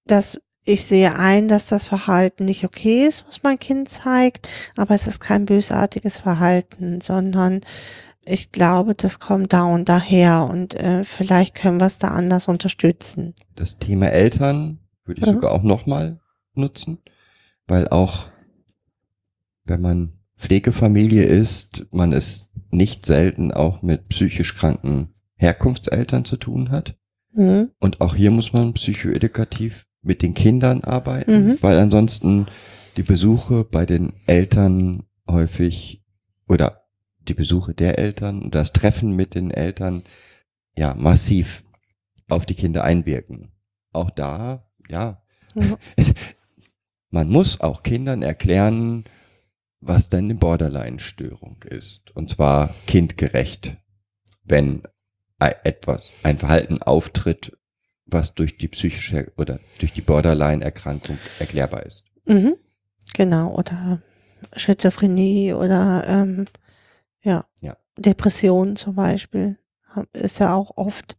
[0.06, 4.94] dass ich sehe ein, dass das Verhalten nicht okay ist, was mein Kind zeigt, aber
[4.94, 7.62] es ist kein bösartiges Verhalten, sondern
[8.30, 12.48] ich glaube, das kommt da und daher und äh, vielleicht können wir es da anders
[12.48, 13.34] unterstützen.
[13.56, 15.34] Das Thema Eltern würde ich Mhm.
[15.34, 16.20] sogar auch nochmal
[16.54, 17.00] nutzen,
[17.68, 18.28] weil auch
[19.66, 26.70] wenn man Pflegefamilie ist, man es nicht selten auch mit psychisch kranken Herkunftseltern zu tun
[26.72, 26.96] hat.
[27.34, 27.72] Mhm.
[27.80, 31.58] Und auch hier muss man psychoedukativ mit den Kindern arbeiten, Mhm.
[31.62, 32.48] weil ansonsten
[32.98, 36.04] die Besuche bei den Eltern häufig
[36.48, 36.79] oder
[37.30, 40.04] die Besuche der Eltern und das Treffen mit den Eltern
[40.76, 41.64] ja massiv
[42.28, 43.52] auf die Kinder einwirken.
[43.94, 45.22] Auch da, ja,
[45.56, 45.78] Ja.
[45.96, 46.14] es,
[47.12, 49.06] man muss auch Kindern erklären,
[49.82, 52.12] was denn eine Borderline-Störung ist.
[52.16, 53.78] Und zwar kindgerecht.
[54.44, 54.84] Wenn
[55.40, 57.58] ei- etwas, ein Verhalten auftritt,
[58.06, 62.04] was durch die psychische oder durch die Borderline-Erkrankung erklärbar ist.
[62.26, 62.56] Mhm.
[63.16, 64.02] Genau, oder
[64.56, 66.46] Schizophrenie oder ähm,
[67.22, 67.78] ja, Ja.
[67.98, 69.58] Depression zum Beispiel
[70.14, 71.18] ist ja auch oft.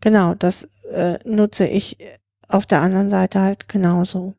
[0.00, 1.98] Genau, das äh, nutze ich
[2.48, 4.34] auf der anderen Seite halt genauso.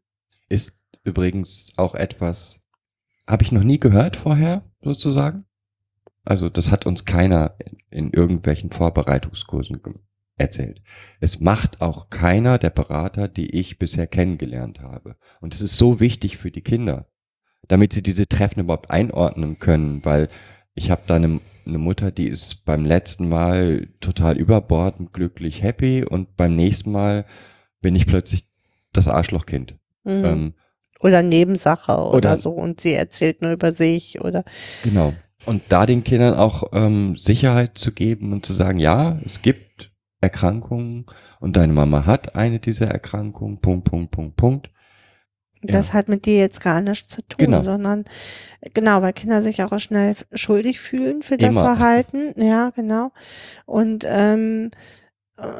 [0.49, 2.61] Ist übrigens auch etwas,
[3.27, 5.45] habe ich noch nie gehört vorher, sozusagen.
[6.25, 9.81] Also das hat uns keiner in, in irgendwelchen Vorbereitungskursen
[10.37, 10.81] erzählt.
[11.19, 15.15] Es macht auch keiner der Berater, die ich bisher kennengelernt habe.
[15.41, 17.07] Und es ist so wichtig für die Kinder,
[17.67, 20.29] damit sie diese Treffen überhaupt einordnen können, weil
[20.75, 26.03] ich habe da eine, eine Mutter, die ist beim letzten Mal total überbordend, glücklich, happy
[26.03, 27.25] und beim nächsten Mal
[27.81, 28.49] bin ich plötzlich
[28.91, 29.75] das Arschlochkind.
[30.03, 30.25] Mhm.
[30.25, 30.53] Ähm,
[30.99, 34.43] oder Nebensache oder, oder- so und sie erzählt nur über sich oder
[34.83, 35.13] Genau.
[35.45, 39.91] Und da den Kindern auch ähm, Sicherheit zu geben und zu sagen, ja, es gibt
[40.21, 41.05] Erkrankungen
[41.41, 44.69] und deine Mama hat eine dieser Erkrankungen, Punkt, Punkt, Punkt, Punkt.
[45.63, 45.71] Ja.
[45.73, 47.63] Das hat mit dir jetzt gar nichts zu tun, Genau.
[47.63, 48.05] sondern
[48.73, 51.63] genau, weil Kinder sich auch schnell schuldig fühlen für das Immer.
[51.75, 52.33] Verhalten.
[52.41, 53.11] Ja, genau.
[53.65, 54.71] Und ähm,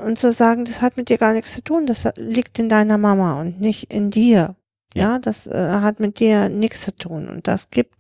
[0.06, 2.98] und zu sagen, das hat mit dir gar nichts zu tun, das liegt in deiner
[3.00, 4.56] Mama und nicht in dir.
[4.96, 5.52] Ja, das äh,
[5.82, 7.96] hat mit dir nichts zu tun und das gibt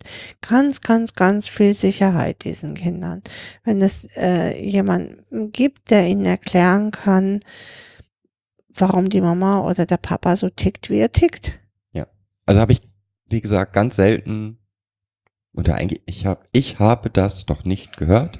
[0.47, 3.23] ganz, ganz, ganz viel Sicherheit diesen Kindern.
[3.63, 7.39] Wenn es äh, jemanden gibt, der ihnen erklären kann,
[8.69, 11.59] warum die Mama oder der Papa so tickt, wie er tickt.
[12.45, 12.81] Also habe ich,
[13.29, 14.59] wie gesagt, ganz selten
[15.53, 18.39] oder eigentlich, ich habe, ich habe das noch nicht gehört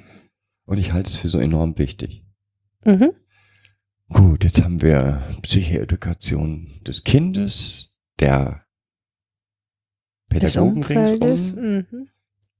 [0.66, 2.24] und ich halte es für so enorm wichtig.
[2.84, 3.12] Mhm.
[4.08, 8.64] Gut, jetzt haben wir Psychoedukation des Kindes, der
[10.28, 12.08] Pädagogen ringsum, Mhm.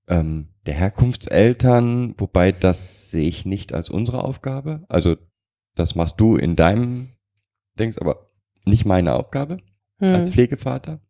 [0.09, 4.85] ähm, der Herkunftseltern, wobei das sehe ich nicht als unsere Aufgabe.
[4.89, 5.17] Also
[5.75, 7.11] das machst du in deinem
[7.79, 8.31] Dings, aber
[8.65, 9.59] nicht meine Aufgabe
[9.99, 10.35] als Hm.
[10.35, 11.01] Pflegevater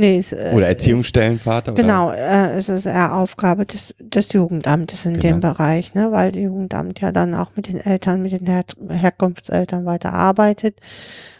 [0.00, 1.72] Nee, es, äh, oder Erziehungsstellenvater.
[1.72, 5.52] Genau, äh, es ist eher Aufgabe des, des Jugendamtes in dem Genau.
[5.52, 9.86] Bereich, ne, weil die Jugendamt ja dann auch mit den Eltern, mit den Her Herkunftseltern
[9.86, 10.80] weiter arbeitet.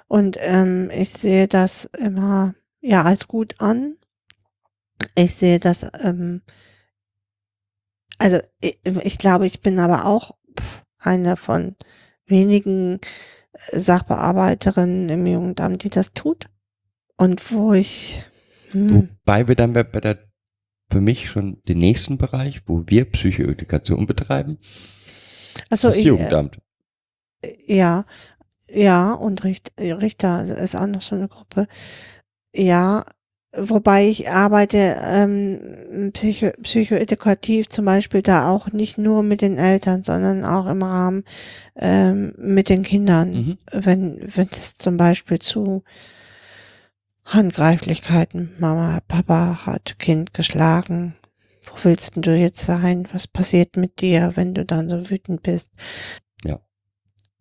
[0.09, 3.95] Und ähm, ich sehe das immer ja als gut an.
[5.15, 6.43] Ich sehe das, ähm,
[8.19, 10.35] also ich, ich glaube, ich bin aber auch
[10.99, 11.77] eine von
[12.27, 12.99] wenigen
[13.53, 16.47] äh, Sachbearbeiterinnen im Jugendamt, die das tut.
[17.17, 18.23] Und wo ich
[18.71, 20.19] hm, Wobei wir dann bei, bei der,
[20.91, 24.59] für mich schon den nächsten Bereich, wo wir Psychoedukation betreiben,
[25.71, 26.59] also das ich, äh, Jugendamt.
[27.67, 28.05] Ja,
[28.71, 29.43] ja, und
[29.77, 31.67] äh, Richter ist auch noch so eine Gruppe.
[32.55, 33.05] Ja,
[33.57, 40.03] wobei ich arbeite ähm, psycho, psychoedukativ zum Beispiel da auch nicht nur mit den Eltern,
[40.03, 41.25] sondern auch im Rahmen
[41.77, 43.31] ähm, mit den Kindern.
[43.31, 43.59] Mhm.
[43.73, 45.83] Wenn, wenn es zum Beispiel zu
[47.29, 51.15] Handgreiflichkeiten, Mama, Papa hat Kind geschlagen,
[51.67, 53.07] wo willst denn du jetzt sein?
[53.13, 55.71] Was passiert mit dir, wenn du dann so wütend bist?
[56.45, 56.59] Ja.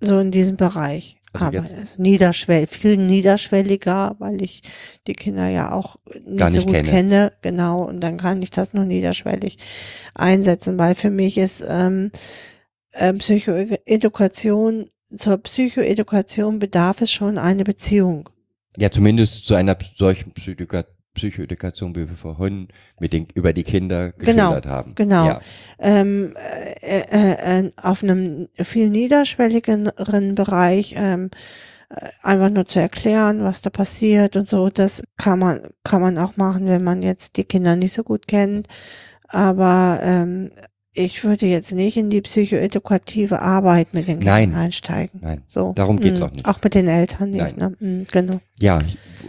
[0.01, 1.17] So in diesem Bereich.
[1.33, 4.63] Also Aber also niederschwell, viel niederschwelliger, weil ich
[5.07, 6.89] die Kinder ja auch nicht Gar so nicht gut kenne.
[6.89, 7.33] kenne.
[7.41, 9.57] Genau, und dann kann ich das nur niederschwellig
[10.15, 12.11] einsetzen, weil für mich ist ähm,
[12.93, 18.29] ähm, Psychoedukation, zur Psychoedukation bedarf es schon eine Beziehung.
[18.77, 20.83] Ja, zumindest zu einer solchen Psychoeduka
[21.15, 22.67] Psychoedukation, wie wir vorhin
[22.99, 24.93] mit den, über die Kinder Genau, geschildert haben.
[24.93, 25.25] genau.
[25.25, 25.41] Ja,
[25.79, 26.35] ähm,
[26.81, 31.31] äh, äh, äh, auf einem viel niederschwelligeren Bereich ähm,
[31.89, 36.19] äh, einfach nur zu erklären, was da passiert und so, das kann man kann man
[36.19, 38.67] auch machen, wenn man jetzt die Kinder nicht so gut kennt.
[39.27, 40.51] Aber ähm,
[40.93, 44.55] ich würde jetzt nicht in die psychoedukative Arbeit mit den Kindern Nein.
[44.55, 45.19] einsteigen.
[45.21, 45.43] nein.
[45.45, 46.45] So, Darum geht's mm, auch nicht.
[46.45, 47.57] Auch mit den Eltern nicht.
[47.57, 47.75] Ne?
[47.79, 48.39] Mm, genau.
[48.59, 48.79] Ja,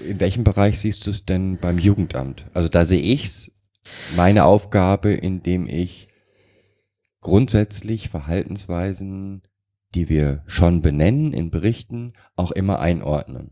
[0.08, 2.46] in welchem Bereich siehst du es denn beim Jugendamt?
[2.54, 3.50] Also da sehe ich's
[4.16, 6.08] meine Aufgabe, indem ich
[7.20, 9.42] grundsätzlich Verhaltensweisen,
[9.94, 13.50] die wir schon benennen in Berichten, auch immer einordnen.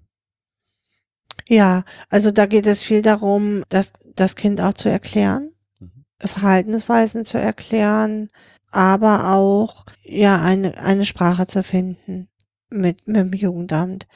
[1.49, 5.51] Ja, also da geht es viel darum, das, das Kind auch zu erklären.
[6.19, 8.29] Verhaltensweisen zu erklären,
[8.71, 12.29] aber auch ja eine, eine Sprache zu finden
[12.71, 14.07] mit, mit dem Jugendamt.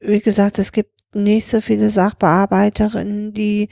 [0.00, 3.68] Wie gesagt, es gibt nicht so viele Sachbearbeiterinnen, die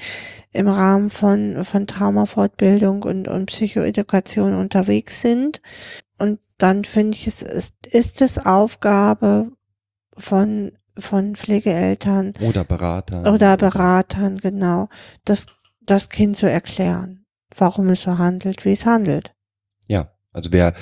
[0.52, 5.60] im Rahmen von, von Traumafortbildung und, und Psychoedukation unterwegs sind.
[6.18, 9.52] Und dann finde ich, es ist, ist es Aufgabe
[10.16, 13.32] von, von Pflegeeltern, Oder Berater.
[13.32, 14.88] oder Beratern, genau,
[15.26, 15.46] das,
[15.82, 17.25] das Kind zu erklären,
[17.56, 19.34] warum es so handelt, wie es handelt.
[19.88, 20.74] Ja, also wir,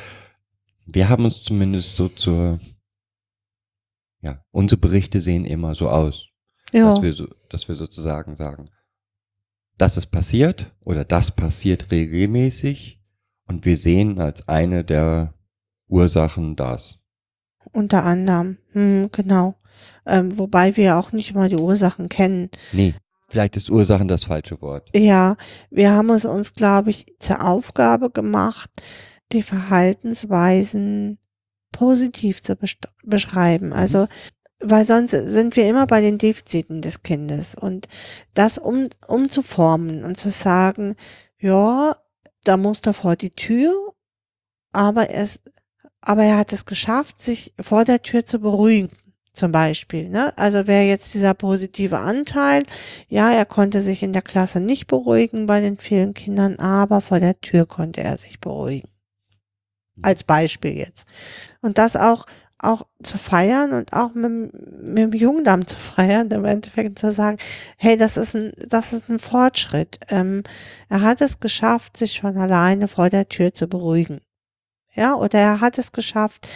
[0.86, 2.58] wir haben uns zumindest so zur,
[4.20, 6.28] ja, unsere Berichte sehen immer so aus,
[6.72, 8.64] Ja, dass wir so, dass wir sozusagen sagen,
[9.78, 13.00] das ist passiert oder das passiert regelmäßig
[13.46, 15.34] und wir sehen als eine der
[15.88, 17.00] Ursachen das.
[17.72, 19.54] unter anderem, hm, genau.
[20.06, 22.50] Ähm, wobei wir auch nicht immer die Ursachen kennen.
[22.72, 22.94] Nee,
[23.28, 24.88] vielleicht ist Ursachen das falsche Wort.
[24.94, 25.36] Ja,
[25.70, 28.70] wir haben es uns, glaube ich, zur Aufgabe gemacht,
[29.32, 31.18] die Verhaltensweisen
[31.72, 32.56] positiv zu
[33.02, 33.72] beschreiben.
[33.72, 34.06] Also,
[34.60, 37.88] weil sonst sind wir immer bei den Defiziten des Kindes und
[38.34, 40.94] das um, umzuformen und zu sagen,
[41.40, 41.96] ja,
[42.44, 43.72] da muss er vor die Tür,
[44.72, 45.42] aber er, ist-
[46.00, 48.90] aber er hat es geschafft, sich vor der Tür zu beruhigen.
[49.34, 50.32] Zum Beispiel, ne?
[50.38, 52.62] Also wäre jetzt dieser positive Anteil,
[53.08, 57.18] ja, er konnte sich in der Klasse nicht beruhigen bei den vielen Kindern, aber vor
[57.18, 58.88] der Tür konnte er sich beruhigen.
[60.02, 61.08] Als Beispiel jetzt.
[61.62, 62.26] Und das auch,
[62.58, 64.50] auch zu feiern und auch mit, dem-
[64.94, 67.38] mit dem Jugendamt zu feiern, im Endeffekt zu sagen,
[67.76, 69.98] hey, das ist ein, das ist ein Fortschritt.
[70.10, 70.44] Ähm,
[70.88, 74.20] er hat es geschafft, sich von alleine vor der Tür zu beruhigen.
[74.94, 76.46] Ja, oder er hat es geschafft,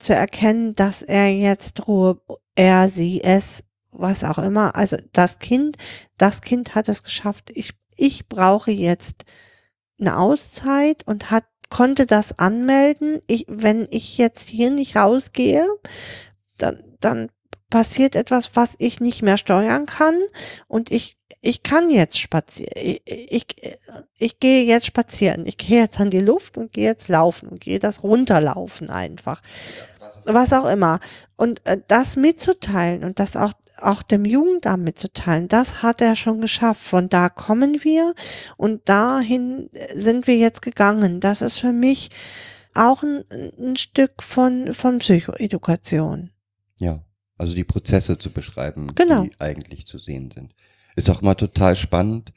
[0.00, 2.20] zu erkennen, dass er jetzt Ruhe,
[2.56, 5.76] er, sie, es, was auch immer, also das Kind,
[6.16, 7.50] das Kind hat es geschafft.
[7.54, 9.24] Ich, ich brauche jetzt
[10.00, 13.20] eine Auszeit und hat, konnte das anmelden.
[13.26, 15.66] Ich, wenn ich jetzt hier nicht rausgehe,
[16.58, 17.28] dann, dann
[17.68, 20.16] passiert etwas, was ich nicht mehr steuern kann
[20.66, 22.72] und ich, ich kann jetzt spazieren.
[22.74, 23.46] Ich, ich,
[24.18, 25.46] ich gehe jetzt spazieren.
[25.46, 29.40] Ich gehe jetzt an die Luft und gehe jetzt laufen und gehe das runterlaufen einfach.
[30.24, 31.00] Was auch immer.
[31.36, 36.40] Und äh, das mitzuteilen und das auch, auch dem Jugendamt mitzuteilen, das hat er schon
[36.40, 36.82] geschafft.
[36.82, 38.14] Von da kommen wir
[38.56, 41.20] und dahin sind wir jetzt gegangen.
[41.20, 42.10] Das ist für mich
[42.74, 43.24] auch ein,
[43.58, 46.30] ein Stück von, von Psychoedukation.
[46.78, 47.02] Ja.
[47.36, 49.22] Also die Prozesse zu beschreiben, Genau.
[49.22, 50.54] die eigentlich zu sehen sind.
[50.94, 52.34] Ist auch mal total spannend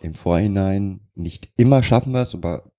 [0.00, 1.00] im Vorhinein.
[1.14, 2.72] Nicht immer schaffen wir es, aber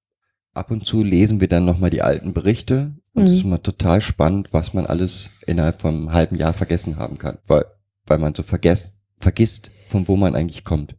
[0.58, 2.94] ab und zu lesen wir dann nochmal die alten Berichte.
[3.14, 3.38] Und es Mhm.
[3.38, 7.38] ist mal total spannend, was man alles innerhalb von einem halben Jahr vergessen haben kann.
[7.48, 7.66] Weil,
[8.06, 10.96] weil man so vergesst, vergisst, von wo man eigentlich kommt.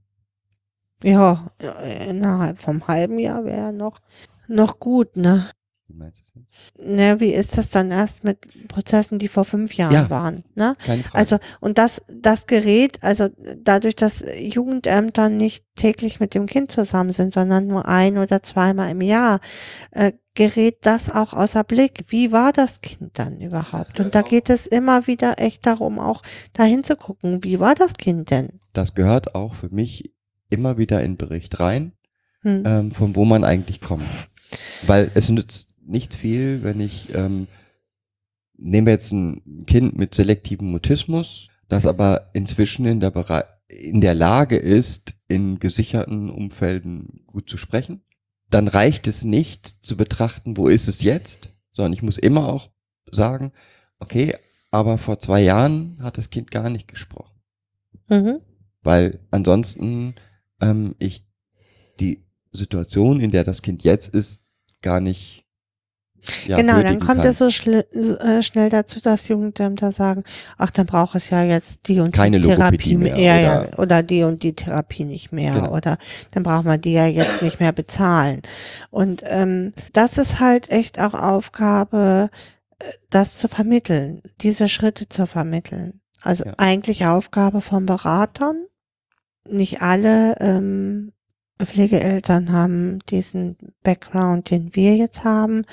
[1.04, 1.52] Ja,
[2.08, 4.00] innerhalb vom halben Jahr wäre noch,
[4.48, 5.46] noch gut, ne?
[5.88, 6.86] Wie meinst du das?
[6.86, 10.10] Ne, wie ist das dann erst mit Prozessen, die vor fünf Jahren Ja.
[10.10, 10.76] waren, ne?
[11.14, 13.28] Also, und das, das Gerät, also
[13.62, 18.90] dadurch, dass Jugendämter nicht täglich mit dem Kind zusammen sind, sondern nur ein oder zweimal
[18.90, 19.40] im Jahr,
[19.92, 22.04] äh, gerät das auch außer Blick.
[22.08, 23.98] Wie war das Kind dann überhaupt?
[23.98, 26.22] Und da geht es immer wieder echt darum, auch
[26.52, 28.60] dahin zu gucken, wie war das Kind denn?
[28.74, 30.12] das gehört auch für mich
[30.50, 31.92] immer wieder in den Bericht rein,
[32.42, 32.62] Hm.
[32.64, 34.04] ähm, von wo man eigentlich kommt.
[34.86, 37.46] Weil es nützt nichts viel, wenn ich, ähm,
[38.56, 44.00] nehmen wir jetzt ein Kind mit selektivem Mutismus, das aber inzwischen in der, Bere in
[44.00, 48.02] der Lage ist, in gesicherten Umfelden gut zu sprechen.
[48.50, 52.70] Dann reicht es nicht zu betrachten, wo ist es jetzt, sondern ich muss immer auch
[53.10, 53.52] sagen,
[53.98, 54.34] okay,
[54.70, 57.38] aber vor zwei Jahren hat das Kind gar nicht gesprochen
[58.10, 58.40] Mhm.
[58.82, 60.14] weil ansonsten
[60.60, 61.26] ähm, ich
[62.00, 64.48] die Situation, in der das Kind jetzt ist,
[64.80, 65.44] gar nicht.
[66.46, 67.26] Ja, genau, dann kommt kann.
[67.26, 70.24] es so schl äh, schnell dazu, dass Jugendämter sagen,
[70.58, 73.78] ach, dann braucht es ja jetzt die und Keine die Therapie mehr, ja, ja, oder-
[73.78, 75.70] oder die und die Therapie nicht mehr Genau.
[75.74, 75.96] oder
[76.32, 78.42] dann braucht man die ja jetzt nicht mehr bezahlen.
[78.90, 82.28] Und ähm, das ist halt echt auch Aufgabe,
[82.78, 86.00] äh, das zu vermitteln, diese Schritte zu vermitteln.
[86.20, 86.52] Also Ja.
[86.58, 88.56] eigentlich Aufgabe von Beratern.
[89.48, 91.12] Nicht alle ähm,
[91.66, 95.64] Pflegeeltern haben diesen Background, den wir jetzt haben.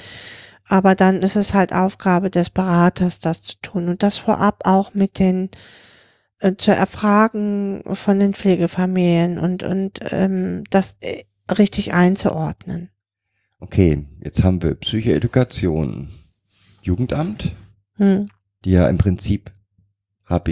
[0.67, 4.93] Aber dann ist es halt Aufgabe des Beraters, das zu tun und das vorab auch
[4.93, 5.49] mit den
[6.39, 11.23] äh, zu erfragen von den Pflegefamilien und und ähm, das äh,
[11.53, 12.89] richtig einzuordnen.
[13.59, 16.09] Okay, jetzt haben wir Psychoedukation,
[16.81, 17.55] Jugendamt,
[17.97, 18.29] Hm.
[18.65, 19.51] die ja im Prinzip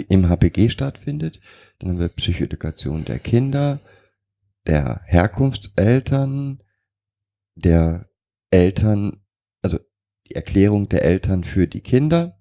[0.08, 1.40] im HPG stattfindet.
[1.78, 3.80] Dann haben wir Psychoedukation der Kinder,
[4.66, 6.62] der Herkunftseltern,
[7.54, 8.08] der
[8.50, 9.22] Eltern,
[9.62, 9.78] also
[10.28, 12.40] die Erklärung der Eltern für die Kinder.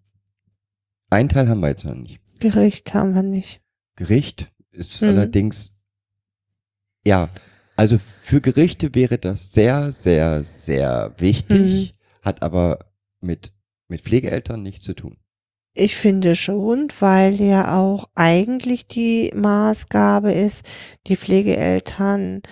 [1.10, 2.20] Ein Teil haben wir jetzt noch nicht.
[2.40, 3.62] Gericht haben wir nicht.
[3.96, 5.10] Gericht ist Mhm.
[5.10, 5.80] allerdings,
[7.06, 7.30] ja,
[7.76, 13.54] also für Gerichte wäre das sehr, sehr, sehr wichtig, hat aber mit,
[13.88, 15.18] mit Pflegeeltern nichts zu tun.
[15.76, 20.66] Ich finde schon, weil ja auch eigentlich die Maßgabe ist,
[21.08, 22.44] die Pflegeeltern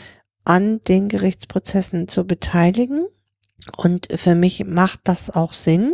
[0.44, 3.06] an den Gerichtsprozessen zu beteiligen.
[3.78, 5.94] Und für mich macht das auch Sinn,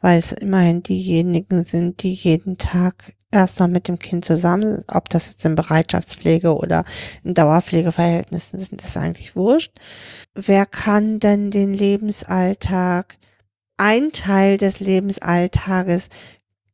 [0.00, 4.84] weil es immerhin diejenigen sind, die jeden Tag erstmal mit dem Kind zusammen.
[4.86, 6.84] Ob das jetzt in Bereitschaftspflege oder
[7.24, 9.72] in Dauerpflegeverhältnissen sind, ist eigentlich wurscht.
[10.34, 13.18] Wer kann denn den Lebensalltag,
[13.78, 16.08] ein Teil des Lebensalltages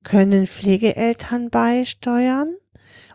[0.09, 2.56] können Pflegeeltern beisteuern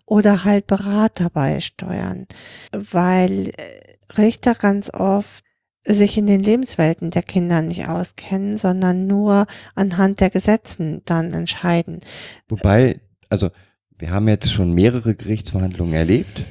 [0.05, 2.27] oder halt Berater beisteuern,
[2.71, 3.53] weil äh,
[4.17, 5.43] Richter ganz oft
[5.83, 11.99] sich in den Lebenswelten der Kinder nicht auskennen, sondern nur anhand der Gesetzen dann entscheiden.
[12.47, 13.49] Wobei, also
[13.97, 16.43] wir haben jetzt schon mehrere Gerichtsverhandlungen erlebt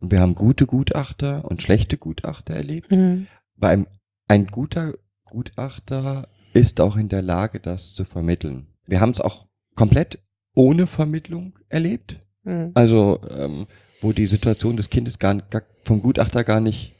[0.00, 2.90] und wir haben gute Gutachter und schlechte Gutachter erlebt.
[2.90, 3.28] Mhm.
[3.56, 3.86] Beim,
[4.26, 8.66] ein guter Gutachter ist auch in der Lage, das zu vermitteln.
[8.86, 9.47] Wir haben es auch
[9.78, 10.18] komplett
[10.54, 12.18] ohne Vermittlung erlebt.
[12.42, 12.72] Mhm.
[12.74, 13.66] Also, ähm,
[14.00, 16.92] wo die Situation des Kindes gar, gar vom Gutachter gar nicht,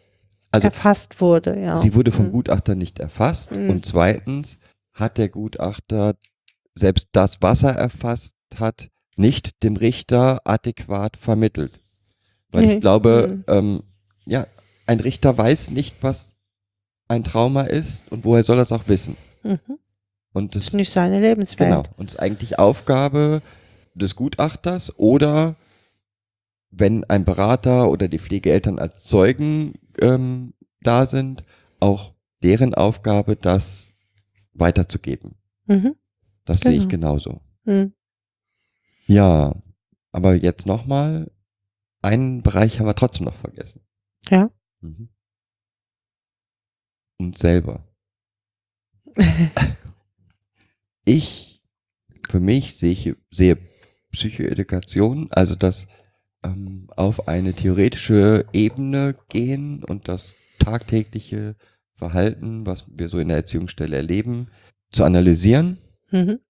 [0.50, 1.76] also Erfasst wurde, ja.
[1.78, 2.30] sie wurde vom Mhm.
[2.32, 3.52] Gutachter nicht erfasst.
[3.52, 3.70] Mhm.
[3.70, 4.58] Und zweitens
[4.94, 6.14] hat der Gutachter
[6.74, 11.72] selbst das, was er erfasst hat, nicht dem Richter adäquat vermittelt.
[12.50, 12.74] Weil Nee.
[12.74, 13.44] ich glaube, Mhm.
[13.48, 13.82] ähm,
[14.24, 14.46] ja,
[14.86, 16.36] ein Richter weiß nicht, was
[17.08, 19.16] ein Trauma ist und woher soll er es auch wissen.
[19.42, 19.58] Mhm.
[20.38, 21.68] Und das ist nicht seine Lebenswelt.
[21.70, 21.82] Genau.
[21.96, 23.42] Und es ist eigentlich Aufgabe
[23.96, 25.56] des Gutachters oder
[26.70, 31.44] wenn ein Berater oder die Pflegeeltern als Zeugen ähm, da sind,
[31.80, 32.14] auch
[32.44, 33.96] deren Aufgabe, das
[34.52, 35.34] weiterzugeben.
[35.66, 35.96] Mhm.
[36.44, 37.14] Das sehe ich Genau.
[37.14, 37.40] genauso.
[37.64, 37.94] Mhm.
[39.06, 39.56] Ja,
[40.12, 41.32] aber jetzt nochmal,
[42.00, 43.80] einen Bereich haben wir trotzdem noch vergessen.
[44.28, 44.50] Ja.
[44.82, 45.08] Mhm.
[47.18, 47.84] Und selber.
[51.08, 51.62] ich,
[52.28, 53.58] für mich sehe, sehe
[54.12, 55.88] Psychoedukation, also das
[56.44, 61.56] ähm, auf eine theoretische Ebene gehen und das tagtägliche
[61.94, 64.50] Verhalten, was wir so in der Erziehungsstelle erleben,
[64.92, 65.78] zu analysieren,
[66.10, 66.40] Mhm.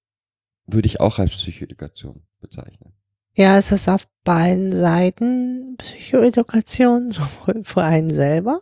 [0.66, 2.92] würde ich auch als Psychoedukation bezeichnen.
[3.34, 8.60] Ja, es ist auf beiden Seiten Psychoedukation, sowohl für einen selber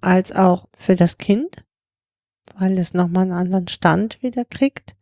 [0.00, 1.64] als auch für das Kind,
[2.56, 4.94] weil es nochmal einen anderen Stand wieder kriegt.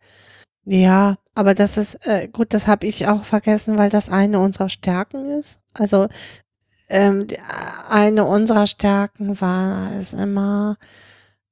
[0.64, 4.68] Ja, aber das ist äh, gut, das habe ich auch vergessen, weil das eine unserer
[4.68, 5.60] Stärken ist.
[5.74, 6.08] Also
[6.88, 7.38] ähm, die-
[7.88, 10.76] eine unserer Stärken war es immer,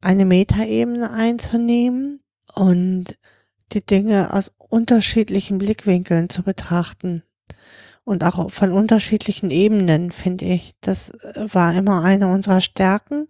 [0.01, 2.21] eine Metaebene einzunehmen
[2.55, 3.17] und
[3.73, 7.23] die Dinge aus unterschiedlichen Blickwinkeln zu betrachten.
[8.05, 10.75] Und auch von unterschiedlichen Ebenen, finde ich.
[10.83, 13.29] Das äh, war immer eine unserer Stärken.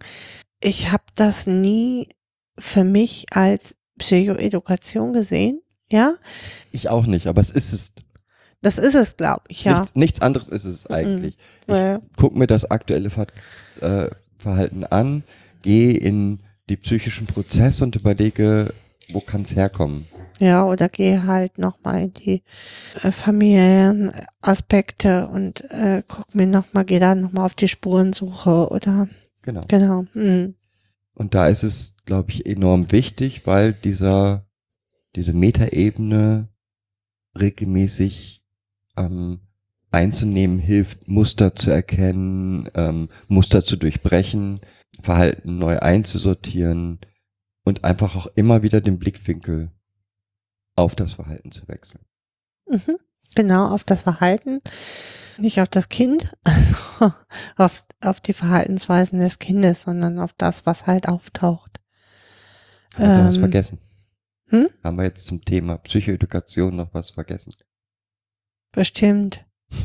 [0.61, 2.09] Ich habe das nie
[2.59, 5.61] für mich als Psychoedukation gesehen.
[5.91, 6.15] Ja,
[6.73, 7.93] Ich auch nicht, aber es ist es.
[8.63, 9.81] das ist es, glaube ich, ja.
[9.81, 11.37] Nichts, nichts anderes ist es eigentlich.
[11.67, 12.01] Ich Ja.
[12.17, 13.27] guck mir das aktuelle Ver
[13.81, 15.23] äh, Verhalten an,
[15.63, 18.73] gehe in die psychischen Prozesse und überlege,
[19.11, 20.07] wo kann es herkommen.
[20.41, 22.43] Ja, oder geh halt nochmal in die
[23.03, 29.09] äh, Familienaspekte und äh, guck mir nochmal, geh da nochmal auf die Spurensuche oder
[29.43, 29.61] Genau.
[29.69, 30.07] genau.
[30.15, 30.55] Mhm.
[31.15, 34.47] Und da ist es, glaube ich, enorm wichtig, weil dieser,
[35.15, 36.49] diese Metaebene
[37.39, 38.45] regelmäßig
[38.97, 39.41] ähm,
[39.91, 44.61] einzunehmen hilft, Muster zu erkennen, ähm, Muster zu durchbrechen,
[45.01, 47.01] Verhalten neu einzusortieren
[47.65, 49.71] und einfach auch immer wieder den Blickwinkel
[50.77, 52.05] auf das Verhalten zu wechseln.
[52.69, 52.99] Mhm.
[53.35, 54.61] Genau, auf das Verhalten,
[55.39, 56.77] nicht auf das Kind, also
[57.57, 61.80] auf, auf die Verhaltensweisen des Kindes, sondern auf das, was halt auftaucht.
[62.95, 63.78] Haben wir da was Ähm, vergessen?
[64.49, 64.68] hm?
[64.82, 67.55] Haben wir jetzt zum Thema Psychoedukation noch was vergessen?
[68.72, 69.45] Bestimmt.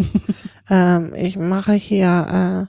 [0.70, 2.68] ähm, ich mache hier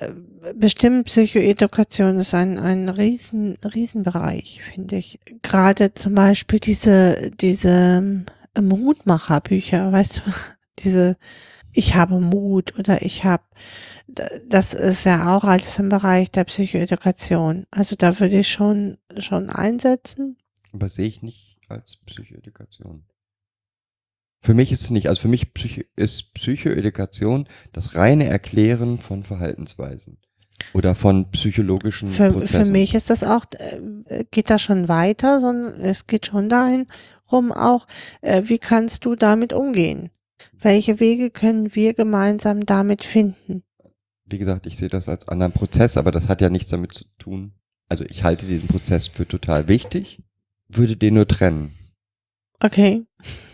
[0.00, 0.14] äh, äh,
[0.54, 5.20] bestimmt Psychoedukation ist ein, ein riesen, Riesenbereich, finde ich.
[5.42, 8.26] Gerade zum Beispiel diese, diese ähm,
[8.60, 10.22] Mutmacherbücher, weißt du,
[10.80, 11.16] diese
[11.74, 13.42] Ich habe Mut oder ich habe,
[14.48, 17.66] das ist ja auch alles im Bereich der Psychoedukation.
[17.70, 20.36] Also da würde ich schon, schon einsetzen.
[20.72, 23.04] Aber sehe ich nicht als Psychoedukation.
[24.40, 29.24] Für mich ist es nicht, also für mich Psycho, ist Psychoedukation das reine Erklären von
[29.24, 30.18] Verhaltensweisen
[30.74, 32.66] oder von psychologischen Für, Prozessen.
[32.66, 36.86] für mich ist das auch, äh, geht das schon weiter, sondern es geht schon dahin
[37.32, 37.86] rum auch,
[38.20, 40.10] äh, wie kannst du damit umgehen?
[40.60, 43.62] Welche Wege können wir gemeinsam damit finden?
[44.24, 47.04] Wie gesagt, ich sehe das als anderen Prozess, aber das hat ja nichts damit zu
[47.18, 47.52] tun.
[47.88, 50.22] Also ich halte diesen Prozess für total wichtig,
[50.68, 51.74] würde den nur trennen.
[52.60, 53.06] Okay.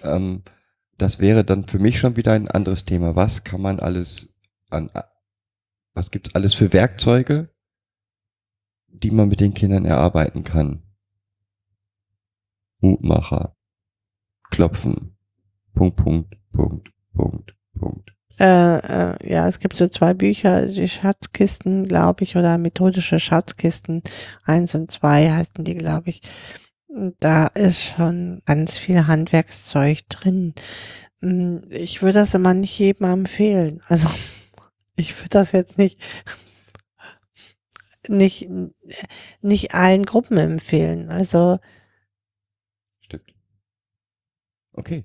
[0.05, 0.42] Ähm,
[0.98, 3.16] das wäre dann für mich schon wieder ein anderes Thema.
[3.16, 4.28] Was kann man alles
[4.68, 4.90] an,
[5.94, 7.51] was gibt's alles für Werkzeuge,
[8.88, 10.82] die man mit den Kindern erarbeiten kann?
[12.78, 13.57] Mutmacher,
[14.51, 15.16] Klopfen,
[15.74, 18.11] Punkt, Punkt, Punkt, Punkt, Punkt.
[18.40, 24.03] Äh, äh, ja, es gibt so zwei Bücher, die Schatzkisten, glaube ich, oder methodische Schatzkisten.
[24.44, 26.22] Eins und zwei heißen die, glaube ich.
[27.20, 30.55] Da ist schon ganz viel Handwerkszeug drin.
[31.20, 33.82] Mm, Ich würde das immer nicht jedem empfehlen.
[33.86, 34.09] Also
[34.96, 36.01] ich würde das jetzt nicht
[38.09, 38.48] nicht
[39.42, 41.11] nicht allen Gruppen empfehlen.
[41.11, 41.59] Also
[43.01, 43.34] Stimmt.
[44.72, 45.05] Okay.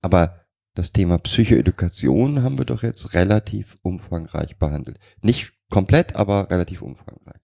[0.00, 0.39] Aber
[0.74, 4.98] das Thema Psychoedukation haben wir doch jetzt relativ umfangreich behandelt.
[5.22, 7.40] Nicht komplett, aber relativ umfangreich.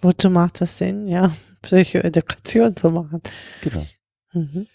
[0.00, 3.20] wozu macht es Sinn, ja, Psychoedukation zu machen?
[3.62, 3.86] Genau.
[4.32, 4.66] Mhm.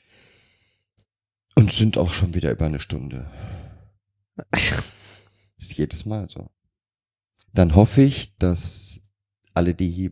[1.56, 3.32] Und sind auch schon wieder über eine Stunde.
[5.58, 6.50] Ist jedes Mal so.
[7.54, 9.02] Dann hoffe ich, dass
[9.54, 10.12] alle, die hier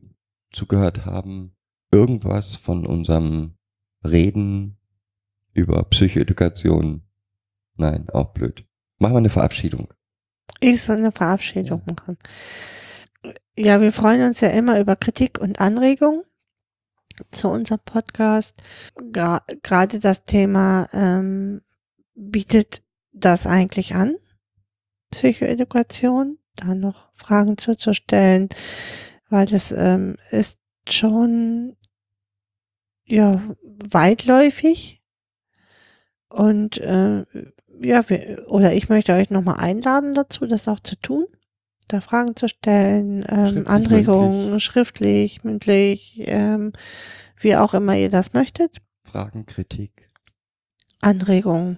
[0.52, 1.56] zugehört haben,
[1.92, 3.58] irgendwas von unserem
[4.04, 4.78] Reden
[5.54, 7.03] über Psychoedukation,
[7.76, 8.66] nein, auch blöd.
[9.00, 9.94] Machen wir eine Verabschiedung.
[10.60, 12.18] Ich soll eine Verabschiedung machen.
[13.58, 16.24] Ja, wir freuen uns ja immer über Kritik und Anregungen
[17.32, 18.64] zu unserem Podcast.
[18.96, 21.62] Gra- Gerade das Thema ähm,
[22.16, 24.16] bietet das eigentlich an,
[25.12, 28.50] Psychoedukation, da noch Fragen zuzustellen,
[29.30, 30.60] weil das ähm, ist
[30.90, 31.78] schon
[33.06, 35.03] ja weitläufig
[36.34, 37.26] und äh,
[37.82, 41.26] ja, wir, oder ich möchte euch nochmal einladen dazu, das auch zu tun,
[41.88, 46.74] da Fragen zu stellen, ähm, Schriftlich, Anregungen, schriftlich, mündlich, ähm,
[47.38, 48.78] wie auch immer ihr das möchtet.
[49.04, 50.10] Fragen, Kritik.
[51.02, 51.78] Anregungen.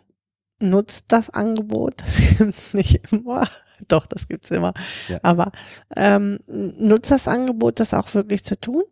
[0.61, 3.45] Nutzt das Angebot, das gibt's nicht immer.
[3.89, 4.73] Doch, das gibt's immer.
[5.09, 5.19] Ja.
[5.21, 5.51] Aber
[5.97, 8.83] ähm, nutzt das Angebot, das auch wirklich zu tun.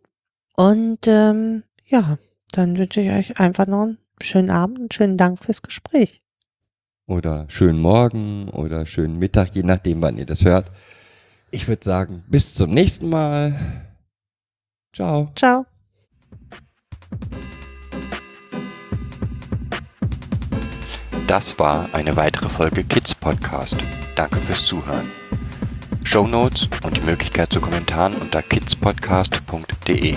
[0.56, 2.18] Und ähm, ja,
[2.52, 6.22] dann wünsche ich euch einfach noch einen schönen Abend und schönen Dank fürs Gespräch.
[7.06, 10.70] Oder schönen Morgen oder schönen Mittag, je nachdem, wann ihr das hört.
[11.50, 13.54] Ich würde sagen, bis zum nächsten Mal.
[14.92, 15.30] Ciao.
[15.36, 15.66] Ciao.
[21.26, 23.76] Das war eine weitere Folge Kids Podcast.
[24.14, 25.10] Danke fürs Zuhören.
[26.04, 30.16] Show Notes und die Möglichkeit zu Kommentaren unter kidspodcast.de.